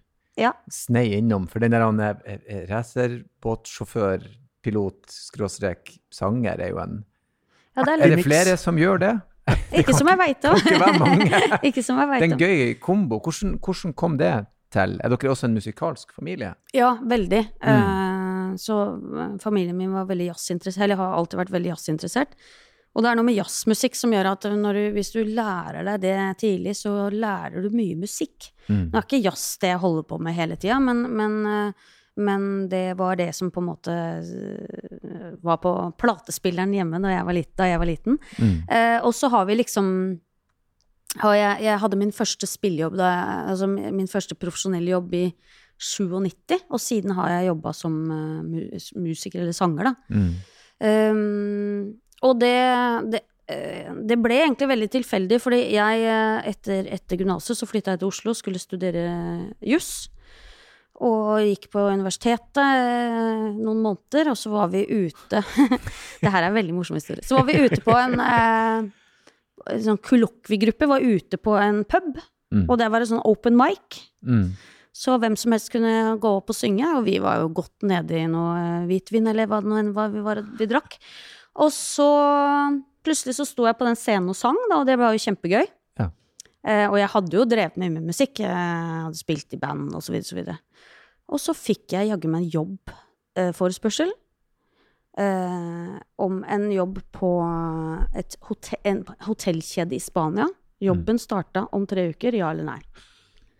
[0.40, 0.55] Ja.
[0.72, 1.44] snei innom.
[1.53, 1.84] For den der
[2.24, 4.24] eh, eh, racerbåtsjåfør,
[4.64, 7.02] pilot, skråstrek, sanger, er jo en
[7.76, 9.16] Ja, det er Er det flere som gjør det?
[9.80, 10.56] Ikke som jeg veit om.
[11.66, 13.20] ikke som jeg vet jeg Det er en gøy kombo.
[13.24, 14.32] Hvordan, hvordan kom det
[14.74, 14.96] til?
[15.02, 16.54] Er dere også en musikalsk familie?
[16.76, 17.44] Ja, veldig.
[17.62, 17.70] Mm.
[17.74, 22.36] Eh, så eh, familien min var veldig jazzinteressert, eller har alltid vært veldig jazzinteressert.
[22.90, 26.16] Og det er noe med jazzmusikk som gjør at du, hvis du lærer deg det
[26.42, 28.50] tidlig, så lærer du mye musikk.
[28.66, 28.88] Mm.
[28.90, 31.90] Nå er ikke jazz det jeg holder på med hele tida, men, men, eh,
[32.20, 37.28] men det var det som på en måte eh, var på platespilleren hjemme da jeg
[37.28, 38.18] var, litt, da jeg var liten.
[38.38, 38.56] Mm.
[38.68, 39.88] Eh, og så har vi liksom
[41.10, 43.08] jeg, jeg hadde min første spillejobb, da,
[43.50, 45.24] altså min første profesjonelle jobb i
[45.80, 49.94] 97, og siden har jeg jobba som eh, musiker eller sanger, da.
[50.14, 50.30] Mm.
[50.80, 51.80] Um,
[52.24, 52.54] og det,
[53.12, 53.20] det,
[54.08, 56.14] det ble egentlig veldig tilfeldig, fordi jeg
[56.48, 59.04] etter, etter gymnaset så flytta jeg til Oslo, og skulle studere
[59.66, 60.08] juss.
[61.01, 65.40] Og gikk på universitetet eh, noen måneder, og så var vi ute
[66.20, 67.24] Det her er en veldig morsom historie.
[67.24, 68.90] Så var vi ute på en eh,
[69.86, 72.20] sånn kollokviegruppe, var ute på en pub.
[72.51, 72.66] Mm.
[72.66, 74.03] Og det var en sånn open mic.
[74.26, 74.53] Mm.
[75.01, 78.20] Så hvem som helst kunne gå opp og synge, og vi var jo godt nede
[78.20, 80.98] i noe eh, hvitvin, eller hva det nå enn var vi, var, vi drakk.
[81.62, 82.11] Og så
[83.07, 85.68] plutselig så sto jeg på den scenen og sang, da, og det var jo kjempegøy.
[86.01, 86.11] Ja.
[86.66, 90.05] Eh, og jeg hadde jo drevet mye med musikk, jeg hadde spilt i band og
[90.05, 90.59] så videre, så videre.
[91.30, 94.10] Og så fikk jeg jaggu meg en jobbforespørsel.
[95.20, 97.30] Eh, om en jobb på
[98.16, 100.48] et hotell, en hotellkjede i Spania.
[100.80, 102.80] Jobben starta om tre uker, ja eller nei.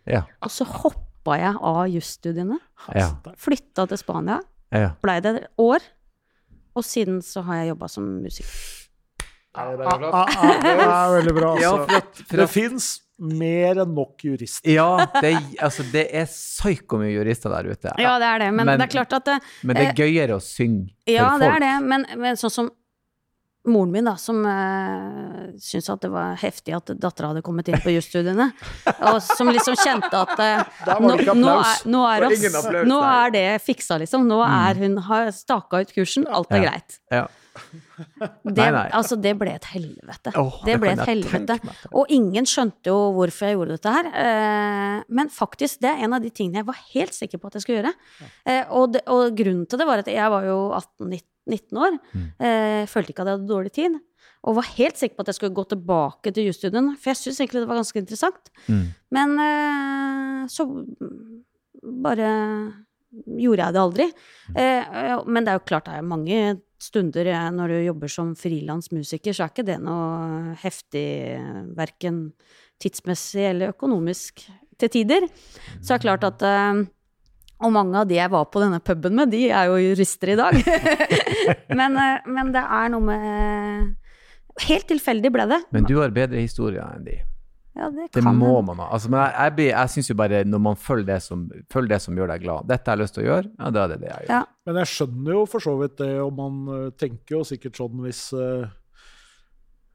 [0.09, 0.23] Ja.
[0.41, 2.57] Og så hoppa jeg av jusstudiene.
[2.97, 3.11] Ja.
[3.37, 4.39] Flytta til Spania.
[4.73, 4.93] Ja.
[5.03, 5.85] Blei det et år.
[6.71, 8.51] Og siden så har jeg jobba som musiker.
[9.51, 11.49] Ah, ah, ah, det er veldig bra.
[11.57, 11.71] Altså.
[11.91, 12.01] Ja,
[12.31, 14.71] Det at, fins mer enn nok jurister.
[14.73, 17.93] ja det, altså, det er psyko mye jurister der ute.
[18.01, 18.51] Ja, det er det.
[18.51, 21.31] Men, Men- det er klart at det, Men det er gøyere å synge for Ja,
[21.37, 21.73] det er det.
[21.85, 22.71] Men, men sånn som
[23.69, 27.77] moren min, da, som uh, syntes at det var heftig at dattera hadde kommet inn
[27.83, 28.47] på jusstudiene,
[29.05, 32.55] og som liksom kjente at uh, nå, nå, er, nå, er, oss,
[32.89, 34.25] nå er det fiksa, liksom.
[34.25, 36.71] Nå er hun har staka ut kursen, alt er Ja.
[36.71, 36.97] greit.
[37.13, 37.27] Ja.
[37.51, 38.85] Det, Nei, nei.
[38.95, 40.31] Altså, det ble et helvete.
[40.39, 41.57] Oh, det ble et helvete.
[41.97, 44.09] Og ingen skjønte jo hvorfor jeg gjorde dette her.
[44.23, 47.57] Eh, men faktisk, det er en av de tingene jeg var helt sikker på at
[47.57, 47.93] jeg skulle gjøre.
[48.45, 51.99] Eh, og, det, og grunnen til det var at jeg var jo 18-19 år.
[52.13, 52.25] Mm.
[52.47, 53.99] Eh, følte ikke at jeg hadde dårlig tid.
[54.41, 56.93] Og var helt sikker på at jeg skulle gå tilbake til jusstudien.
[56.97, 58.53] For jeg syns egentlig det var ganske interessant.
[58.65, 58.85] Mm.
[59.17, 60.65] Men eh, så
[62.07, 62.31] bare
[63.11, 64.07] gjorde jeg det aldri.
[64.57, 66.41] Eh, men det er jo klart det er mange
[66.81, 71.05] stunder eh, når du jobber som frilansmusiker, så er ikke det noe heftig,
[71.77, 72.23] verken
[72.81, 74.47] tidsmessig eller økonomisk
[74.81, 75.27] til tider.
[75.81, 76.81] Så er det klart at eh,
[77.61, 80.37] og mange av de jeg var på denne puben med, de er jo jurister i
[80.39, 80.57] dag.
[81.79, 83.97] men, eh, men det er noe med
[84.67, 85.57] Helt tilfeldig ble det.
[85.71, 87.13] Men du har bedre historier enn de.
[87.75, 88.89] Ja, det Det må man ha.
[88.91, 91.93] Altså, men jeg, jeg, blir- jeg syns jo bare når man følger det, som, følger
[91.95, 93.87] det som gjør deg glad Dette har jeg lyst til å gjøre, ja, da er
[93.93, 94.33] det det jeg gjør.
[94.35, 94.41] Ja.
[94.67, 98.03] Men jeg skjønner jo for så vidt det, og man eh, tenker jo sikkert sånn
[98.03, 98.65] hvis eh,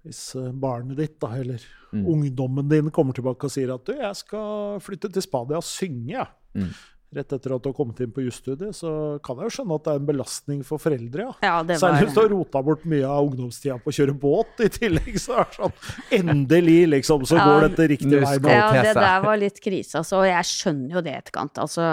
[0.07, 1.61] hvis eh, barnet ditt, da, eller
[1.97, 2.03] Mm.
[2.11, 6.11] ungdommen din, kommer tilbake og sier at du, jeg skal flytte til Spania og synge,
[6.17, 6.27] jeg.
[6.59, 6.73] Mm.
[7.17, 8.91] Rett etter at du har kommet inn på jusstudiet, så
[9.25, 11.37] kan jeg jo skjønne at det er en belastning for foreldre, ja.
[11.47, 14.17] Ja, det var Særlig hvis du har rota bort mye av ungdomstida på å kjøre
[14.27, 15.17] båt i tillegg.
[15.23, 18.35] Så er det sånn Endelig, liksom, så Ja, går dette riktig vei.
[18.53, 20.21] Ja, det der var litt krise, altså.
[20.21, 21.63] Og jeg skjønner jo det i etterkant.
[21.65, 21.89] Altså,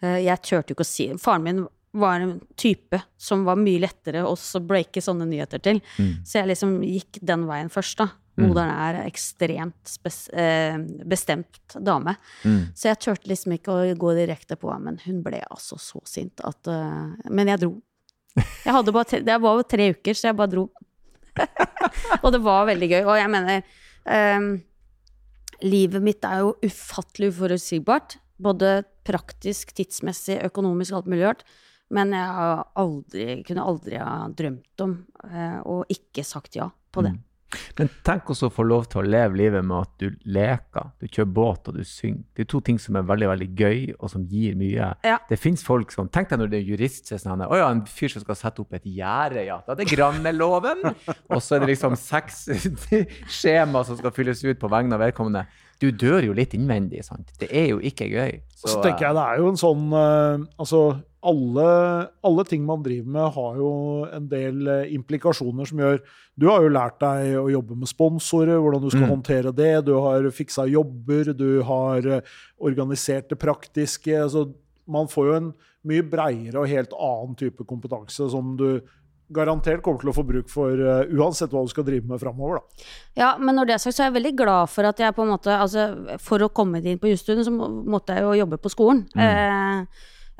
[0.00, 1.62] eh, jeg turte jo ikke å si Faren min
[1.92, 5.82] var en type som var mye lettere å så breake sånne nyheter til.
[6.00, 6.12] Mm.
[6.24, 8.08] Så jeg liksom gikk den veien først, da.
[8.32, 8.46] Mm.
[8.48, 12.14] Moderen er ekstremt spes eh, bestemt dame.
[12.48, 12.70] Mm.
[12.74, 16.00] Så jeg turte liksom ikke å gå direkte på henne, men hun ble altså så
[16.08, 17.74] sint at uh, Men jeg dro.
[18.32, 20.66] Jeg hadde bare tre, det var jo tre uker, så jeg bare dro.
[22.22, 23.02] og det var veldig gøy.
[23.02, 23.66] Og jeg mener
[24.08, 24.52] um,
[25.62, 28.16] Livet mitt er jo ufattelig uforutsigbart.
[28.42, 31.44] Både praktisk, tidsmessig, økonomisk, alt mulig rart.
[31.92, 34.96] Men jeg har aldri, kunne aldri ha drømt om
[35.28, 37.12] uh, og ikke sagt ja på det.
[37.12, 37.20] Mm.
[37.78, 41.08] Men tenk også å få lov til å leve livet med at du leker, du
[41.08, 42.22] kjører båt og du synger.
[42.36, 44.92] Det er to ting som er veldig veldig gøy, og som gir mye.
[45.06, 45.18] Ja.
[45.28, 47.68] Det fins folk som Tenk deg når det er jurist så er sånn Å ja,
[47.72, 49.58] en fyr som skal sette opp et gjerde, ja.
[49.66, 50.82] Da er det granneloven.
[51.32, 52.44] og så er det liksom seks
[53.38, 55.46] skjema som skal fylles ut på vegne av vedkommende.
[55.82, 57.32] Du dør jo litt innvendig, sant.
[57.42, 58.36] Det er jo ikke gøy.
[58.54, 60.82] Så tenker jeg det er jo en sånn eh, Altså,
[61.26, 61.64] alle,
[62.26, 63.72] alle ting man driver med, har jo
[64.14, 65.98] en del eh, implikasjoner som gjør
[66.38, 69.12] Du har jo lært deg å jobbe med sponsorer, hvordan du skal Mm.
[69.16, 69.72] håndtere det.
[69.86, 72.22] Du har fiksa jobber, du har eh,
[72.62, 74.14] organisert det praktiske.
[74.22, 74.46] Altså,
[74.88, 75.52] man får jo en
[75.86, 78.80] mye breiere og helt annen type kompetanse som du
[79.34, 82.60] garantert kommer til å få bruk for uh, uansett hva du skal drive med framover.
[82.60, 82.86] Da.
[83.22, 85.26] Ja, men når det er sagt, så er jeg veldig glad for at jeg på
[85.26, 88.72] en måte Altså, for å komme inn på jusstudiet, så måtte jeg jo jobbe på
[88.72, 89.04] skolen.
[89.18, 89.84] Eh,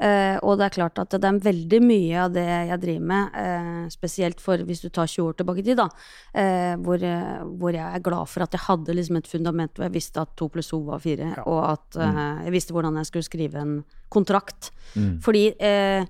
[0.07, 3.39] eh, og det er klart at det er veldig mye av det jeg driver med,
[3.43, 5.89] eh, spesielt for hvis du tar 20 år tilbake i tid, da,
[6.35, 9.87] eh, hvor, eh, hvor jeg er glad for at jeg hadde liksom et fundament hvor
[9.87, 13.11] jeg visste at to pluss to var fire, og at eh, jeg visste hvordan jeg
[13.11, 13.75] skulle skrive en
[14.13, 14.73] kontrakt.
[14.97, 15.17] Mm.
[15.25, 16.07] Fordi eh,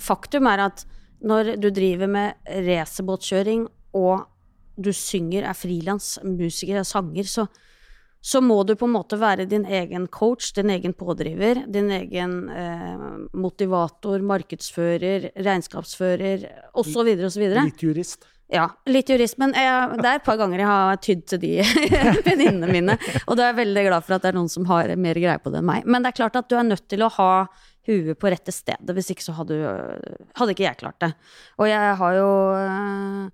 [0.00, 0.86] faktum er at
[1.20, 3.66] når du driver med racerbåtkjøring
[3.98, 4.26] og
[4.80, 7.46] du synger, er frilans, musiker, er sanger, så,
[8.20, 12.36] så må du på en måte være din egen coach, din egen pådriver, din egen
[12.48, 13.06] eh,
[13.36, 17.14] motivator, markedsfører, regnskapsfører osv.
[17.28, 17.48] osv.
[17.60, 18.28] Litt jurist.
[18.50, 21.52] Ja, litt jurist, men jeg, det er et par ganger jeg har tydd til de
[22.26, 22.96] venninnene mine.
[23.28, 25.38] Og da er jeg veldig glad for at det er noen som har mer greie
[25.38, 25.86] på det enn meg.
[25.86, 27.30] Men det er klart at du er nødt til å ha
[27.90, 29.58] huet på rette stedet, hvis ikke så hadde,
[30.38, 31.12] hadde ikke jeg klart det.
[31.58, 33.30] Og jeg har jo øh,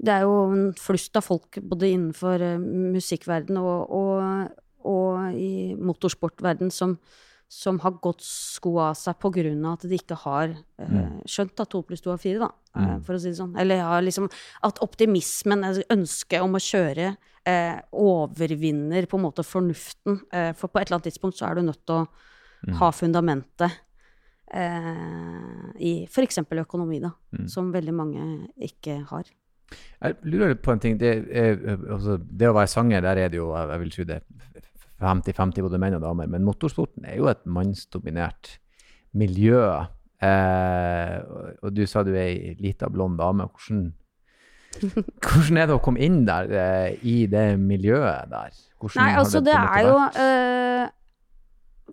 [0.00, 2.58] Det er jo en flust av folk både innenfor øh,
[2.94, 4.52] musikkverden og, og,
[4.86, 6.92] og i motorsportverden som,
[7.50, 11.24] som har gått sko av seg på grunn av at de ikke har mm.
[11.26, 13.00] skjønt at to pluss to er fire, da, Mm.
[13.02, 13.56] for å si det sånn.
[13.58, 14.28] Eller ja, liksom
[14.62, 17.08] at optimismen, altså ønsket om å kjøre,
[17.48, 20.20] eh, overvinner på en måte fornuften.
[20.30, 22.08] Eh, for på et eller annet tidspunkt så er du nødt til å
[22.66, 22.74] Mm.
[22.78, 23.70] ha fundamentet
[24.54, 26.38] eh, i f.eks.
[26.64, 27.48] økonomi, da, Mm.
[27.48, 29.24] som veldig mange ikke har.
[30.00, 30.98] Jeg lurer på en ting.
[30.98, 31.58] Det, er,
[31.90, 34.24] altså, det å være sanger, der er det jo jeg vil tro det er
[34.98, 38.56] 50-50 både menn og damer, men motorsporten er jo et mannsdominert
[39.14, 39.60] miljø.
[40.22, 41.18] Eh,
[41.62, 43.46] og, du sa du er ei lita, blond dame.
[43.52, 43.92] Hvordan,
[45.22, 48.56] hvordan er det å komme inn der, eh, i det miljøet der?
[48.80, 50.96] Hvordan Nei, altså det en er jo vært?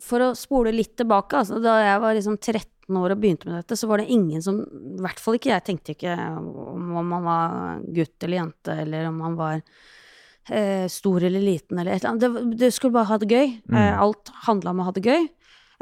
[0.04, 3.60] For å spole litt tilbake, altså da jeg var liksom 13 år og begynte med
[3.62, 7.14] dette, så var det ingen som I hvert fall ikke jeg tenkte ikke om om
[7.14, 9.56] man var gutt eller jente, eller om man var
[10.50, 12.22] eh, stor eller liten eller et eller annet.
[12.26, 13.58] Det, det skulle bare ha det gøy.
[13.74, 15.28] Eh, alt handla om å ha det gøy.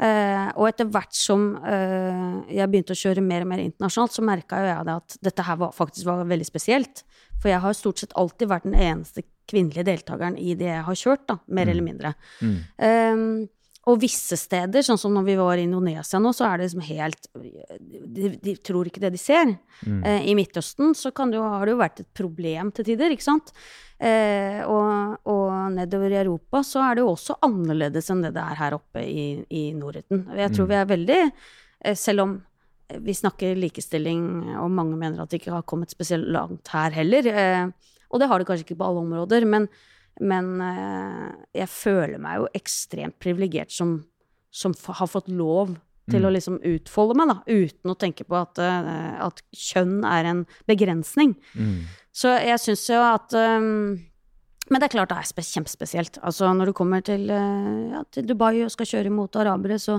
[0.02, 4.24] Eh, og etter hvert som eh, jeg begynte å kjøre mer og mer internasjonalt, så
[4.26, 7.04] merka jo jeg det at dette her var, faktisk var veldig spesielt.
[7.38, 10.98] For jeg har stort sett alltid vært den eneste kvinnelige deltakeren i det jeg har
[10.98, 12.14] kjørt, da, mer eller mindre.
[12.40, 12.56] Mm.
[13.90, 16.84] Og visse steder, sånn som når vi var i Indonesia nå, så er det liksom
[16.86, 19.50] helt De, de tror ikke det de ser.
[19.84, 19.98] Mm.
[20.00, 23.12] Eh, I Midtøsten så kan det jo, har det jo vært et problem til tider,
[23.12, 23.52] ikke sant.
[23.98, 28.42] Eh, og, og nedover i Europa så er det jo også annerledes enn det det
[28.42, 30.26] er her oppe i, i Norden.
[30.34, 32.34] Jeg tror vi er veldig eh, Selv om
[33.00, 34.24] vi snakker likestilling,
[34.60, 37.28] og mange mener at det ikke har kommet spesielt langt her heller.
[37.32, 39.68] Eh, og det har det kanskje ikke på alle områder, men,
[40.22, 41.30] men eh,
[41.62, 43.96] jeg føler meg jo ekstremt privilegert som,
[44.54, 45.74] som har fått lov
[46.12, 50.28] til å liksom utfolde meg, da, uten å tenke på at, eh, at kjønn er
[50.30, 51.32] en begrensning.
[51.56, 51.86] Mm.
[52.14, 53.96] Så jeg syns jo at um,
[54.70, 56.20] Men det er klart det er kjempespesielt.
[56.24, 59.98] Altså når du kommer til, ja, til Dubai og skal kjøre mot arabere, så,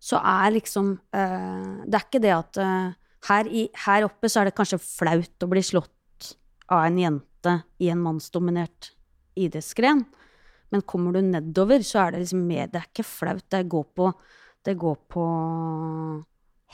[0.00, 2.94] så er liksom uh, Det er ikke det at uh,
[3.28, 6.32] her, i, her oppe så er det kanskje flaut å bli slått
[6.68, 8.92] av en jente i en mannsdominert
[9.46, 10.04] idrettsgren.
[10.72, 13.44] Men kommer du nedover, så er det liksom mer Det er ikke flaut.
[13.48, 14.10] Det går på,
[14.66, 15.24] det går på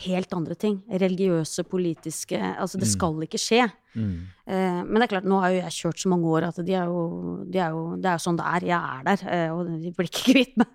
[0.04, 0.80] helt andre ting.
[0.90, 3.68] Religiøse, politiske Altså, det skal ikke skje.
[3.94, 4.26] Mm.
[4.50, 6.74] Eh, men det er klart, nå har jo jeg kjørt så mange år at de
[6.74, 7.02] er jo,
[7.46, 8.66] de er jo, det er jo sånn det er.
[8.72, 10.72] Jeg er der, eh, og de blir ikke kvitt meg.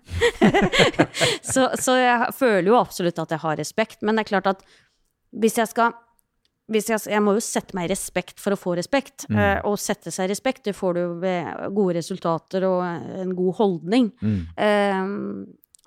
[1.52, 4.00] så, så jeg føler jo absolutt at jeg har respekt.
[4.00, 4.64] Men det er klart at
[5.36, 5.92] hvis jeg skal
[6.70, 9.26] jeg, jeg må jo sette meg i respekt for å få respekt.
[9.30, 13.58] Eh, og sette seg i respekt, det får du ved gode resultater og en god
[13.58, 14.10] holdning.
[14.20, 14.38] Mm.
[14.66, 15.10] Eh,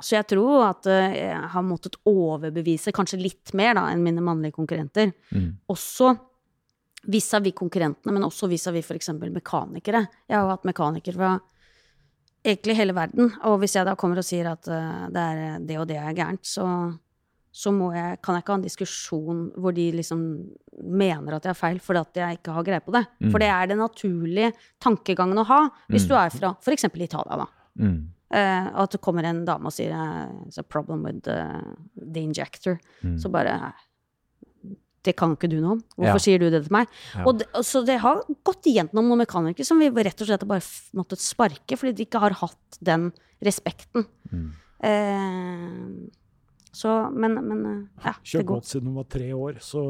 [0.03, 4.23] så jeg tror at eh, jeg har måttet overbevise kanskje litt mer da, enn mine
[4.25, 5.13] mannlige konkurrenter.
[5.31, 5.49] Mm.
[5.71, 6.11] Også
[7.13, 9.11] vis-à-vis konkurrentene, men også vis-à-vis f.eks.
[9.23, 10.05] mekanikere.
[10.29, 11.33] Jeg har hatt mekanikere fra
[12.43, 15.77] egentlig hele verden, og hvis jeg da kommer og sier at uh, det, er, det
[15.79, 16.65] og det er gærent, så,
[17.53, 20.21] så jeg, kan jeg ikke ha en diskusjon hvor de liksom
[20.81, 23.03] mener at jeg har feil fordi at jeg ikke har greie på det.
[23.29, 24.49] For det er den naturlige
[24.81, 25.59] tankegangen å ha
[25.93, 26.87] hvis du er fra f.eks.
[26.89, 27.47] Italia, da.
[27.77, 27.99] Mm.
[28.33, 31.37] Eh, at det kommer en dame og sier eh, It's a problem with the,
[32.01, 32.79] the injector.
[33.21, 33.59] Så bare
[35.05, 35.83] Det kan ikke du noe om.
[35.99, 36.23] Hvorfor Ja.
[36.25, 36.87] sier du det til meg?
[37.13, 37.25] Ja.
[37.27, 40.63] Og det, så det har gått igjennom noen mekanikere som vi rett og slett bare
[40.63, 43.11] f- måttet sparke fordi de ikke har hatt den
[43.43, 44.05] respekten.
[44.31, 44.47] Mm.
[44.81, 46.09] Eh,
[46.73, 48.57] så, men, men eh, ja, Kjørt går.
[48.57, 49.83] båt siden hun var tre år, så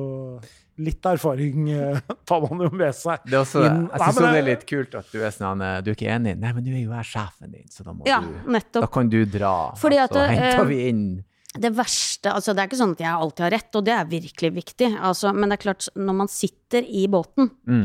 [0.84, 3.24] litt erfaring eh, tar man jo med seg.
[3.24, 5.78] Det er også, jeg syns men det er litt kult at du er sånn eh,
[5.86, 6.36] Du er ikke enig?
[6.42, 8.58] Nei, men nå er jo jeg sjefen din, så da må Ja, du.
[8.82, 9.54] Da kan du dra.
[9.80, 11.06] Fordi at, så henter vi inn
[11.54, 14.08] det verste altså Det er ikke sånn at jeg alltid har rett, og det er
[14.10, 14.88] virkelig viktig.
[14.98, 17.84] Altså, men det er klart, når man sitter i båten, mm.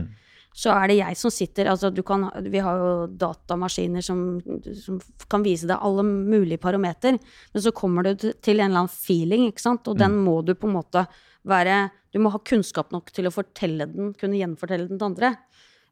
[0.55, 4.41] Så er det jeg som sitter altså du kan, Vi har jo datamaskiner som,
[4.75, 4.99] som
[5.31, 9.49] kan vise deg alle mulige parameter, men så kommer du til en eller annen feeling,
[9.49, 11.07] ikke sant, og den må du på en måte
[11.49, 15.35] være Du må ha kunnskap nok til å fortelle den, kunne gjenfortelle den til andre.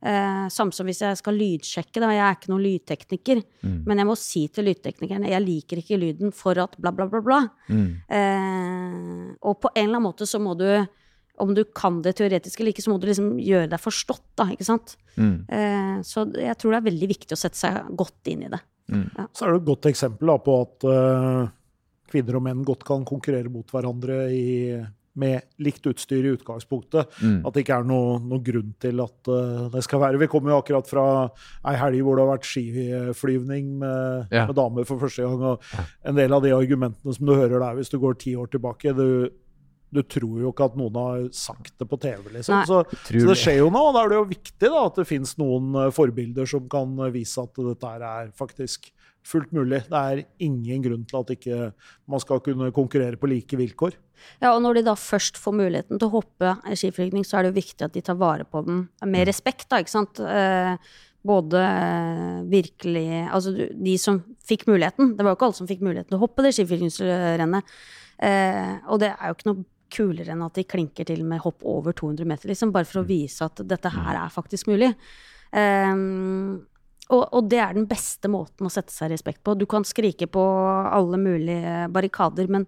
[0.07, 2.11] Eh, samme som hvis jeg skal lydsjekke, da.
[2.12, 3.40] Jeg er ikke noen lydtekniker.
[3.88, 7.22] Men jeg må si til lydteknikeren jeg liker ikke lyden for at bla, bla, bla,
[7.24, 7.40] bla.
[7.68, 7.88] Mm.
[8.18, 10.68] Eh, og på en eller annen måte så må du
[11.43, 14.49] om du kan det teoretisk eller ikke, så må du liksom gjøre deg forstått, da,
[14.55, 14.97] ikke sant.
[15.16, 15.37] Mm.
[15.53, 18.62] Eh, så jeg tror det er veldig viktig å sette seg godt inn i det.
[19.34, 21.49] Så er det et godt eksempel da, på at uh,
[22.12, 24.76] kvinner og menn godt kan konkurrere mot hverandre i,
[25.18, 27.16] med likt utstyr i utgangspunktet.
[27.18, 27.41] Mm.
[27.49, 30.55] At det ikke er noen noe grunn til at uh, det skal være Vi kommer
[30.55, 31.07] jo akkurat fra
[31.66, 34.47] ei helg hvor det har vært skiflyvning med, Ja.
[34.47, 35.43] med damer for første gang.
[35.43, 38.53] Og en del av de argumentene som du hører der, hvis du går ti år
[38.55, 39.09] tilbake du,
[39.95, 42.64] du tror jo ikke at noen har sagt det på TV, liksom.
[42.68, 45.07] Så, så det skjer jo nå, og da er det jo viktig da, at det
[45.09, 48.91] finnes noen eh, forbilder som kan eh, vise at dette er faktisk
[49.26, 49.82] fullt mulig.
[49.91, 51.70] Det er ingen grunn til at ikke
[52.11, 53.97] man skal kunne konkurrere på like vilkår.
[54.41, 57.53] Ja, og når de da først får muligheten til å hoppe skiflygning, så er det
[57.53, 60.22] jo viktig at de tar vare på den med respekt, da, ikke sant.
[60.22, 60.78] Eh,
[61.26, 61.61] både
[62.47, 65.16] virkelig Altså de som fikk muligheten.
[65.16, 67.72] Det var jo ikke alle som fikk muligheten til å hoppe det skiflygingsrennet.
[68.22, 69.64] Eh, og det er jo ikke noe
[69.97, 73.09] kulere enn at de klinker til med hopp over 200 meter, liksom, bare for å
[73.09, 74.92] vise at dette her er faktisk mulig.
[75.57, 76.66] Um,
[77.07, 79.53] Og, og det er den beste måten å sette seg respekt på.
[79.55, 80.42] Du kan skrike på
[80.90, 82.64] alle mulige barrikader, men,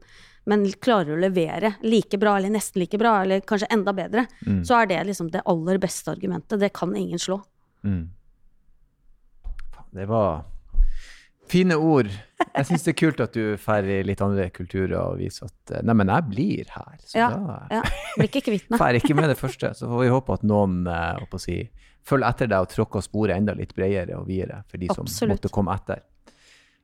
[0.46, 4.60] men klarer å levere like bra, eller nesten like bra, eller kanskje enda bedre, Mm.
[4.62, 6.60] så er det liksom det aller beste argumentet.
[6.62, 7.40] Det kan ingen slå.
[7.82, 8.04] Mm.
[9.98, 10.44] Det var
[11.50, 12.10] fine ord.
[12.46, 15.72] Jeg syns det er kult at du drar i litt andre kulturer og viser at
[15.74, 16.98] eh, Nei, men jeg blir her.
[17.04, 17.82] Så Ja, da Ja,
[18.16, 18.78] Blir ikke kvitt meg.
[18.80, 19.72] drar ikke med det første.
[19.78, 21.58] Så får vi håpe at noen eh, å si,
[22.08, 25.36] følger etter deg og tråkker sporet enda litt bredere og videre for de som Absolutt.
[25.36, 26.04] måtte komme etter.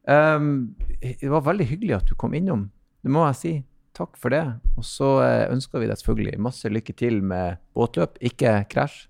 [0.05, 2.67] Um, det var veldig hyggelig at du kom innom.
[3.01, 3.55] Det må jeg si.
[3.95, 4.43] Takk for det.
[4.75, 8.19] Og så eh, ønsker vi deg selvfølgelig masse lykke til med båtløp.
[8.27, 9.05] Ikke krasj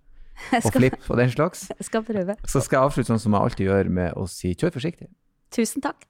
[0.59, 1.69] og flipp og den slags.
[1.89, 2.37] skal prøve.
[2.45, 5.09] Så skal jeg avslutte sånn som jeg alltid gjør, med å si kjør forsiktig.
[5.55, 6.03] Tusen takk.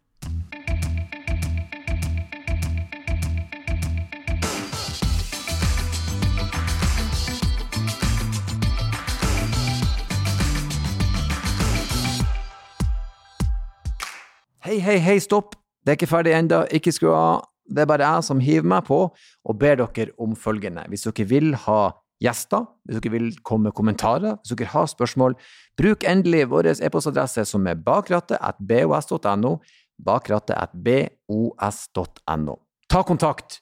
[14.64, 15.53] Hei, hei, hei, stopp!
[15.84, 17.42] Det er ikke ferdig ennå, ikke skru av.
[17.68, 20.86] Det er bare jeg som hiver meg på og ber dere om følgende.
[20.88, 21.80] Hvis dere vil ha
[22.23, 25.37] gjester, hvis dere vil komme med kommentarer, hvis dere har spørsmål,
[25.79, 29.57] bruk endelig vår e-postadresse som er bakrattet at bos.no,
[30.05, 32.59] bakrattet at bos.no.
[32.91, 33.61] Ta kontakt,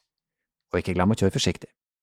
[0.71, 1.69] og ikke glem å kjøre forsiktig.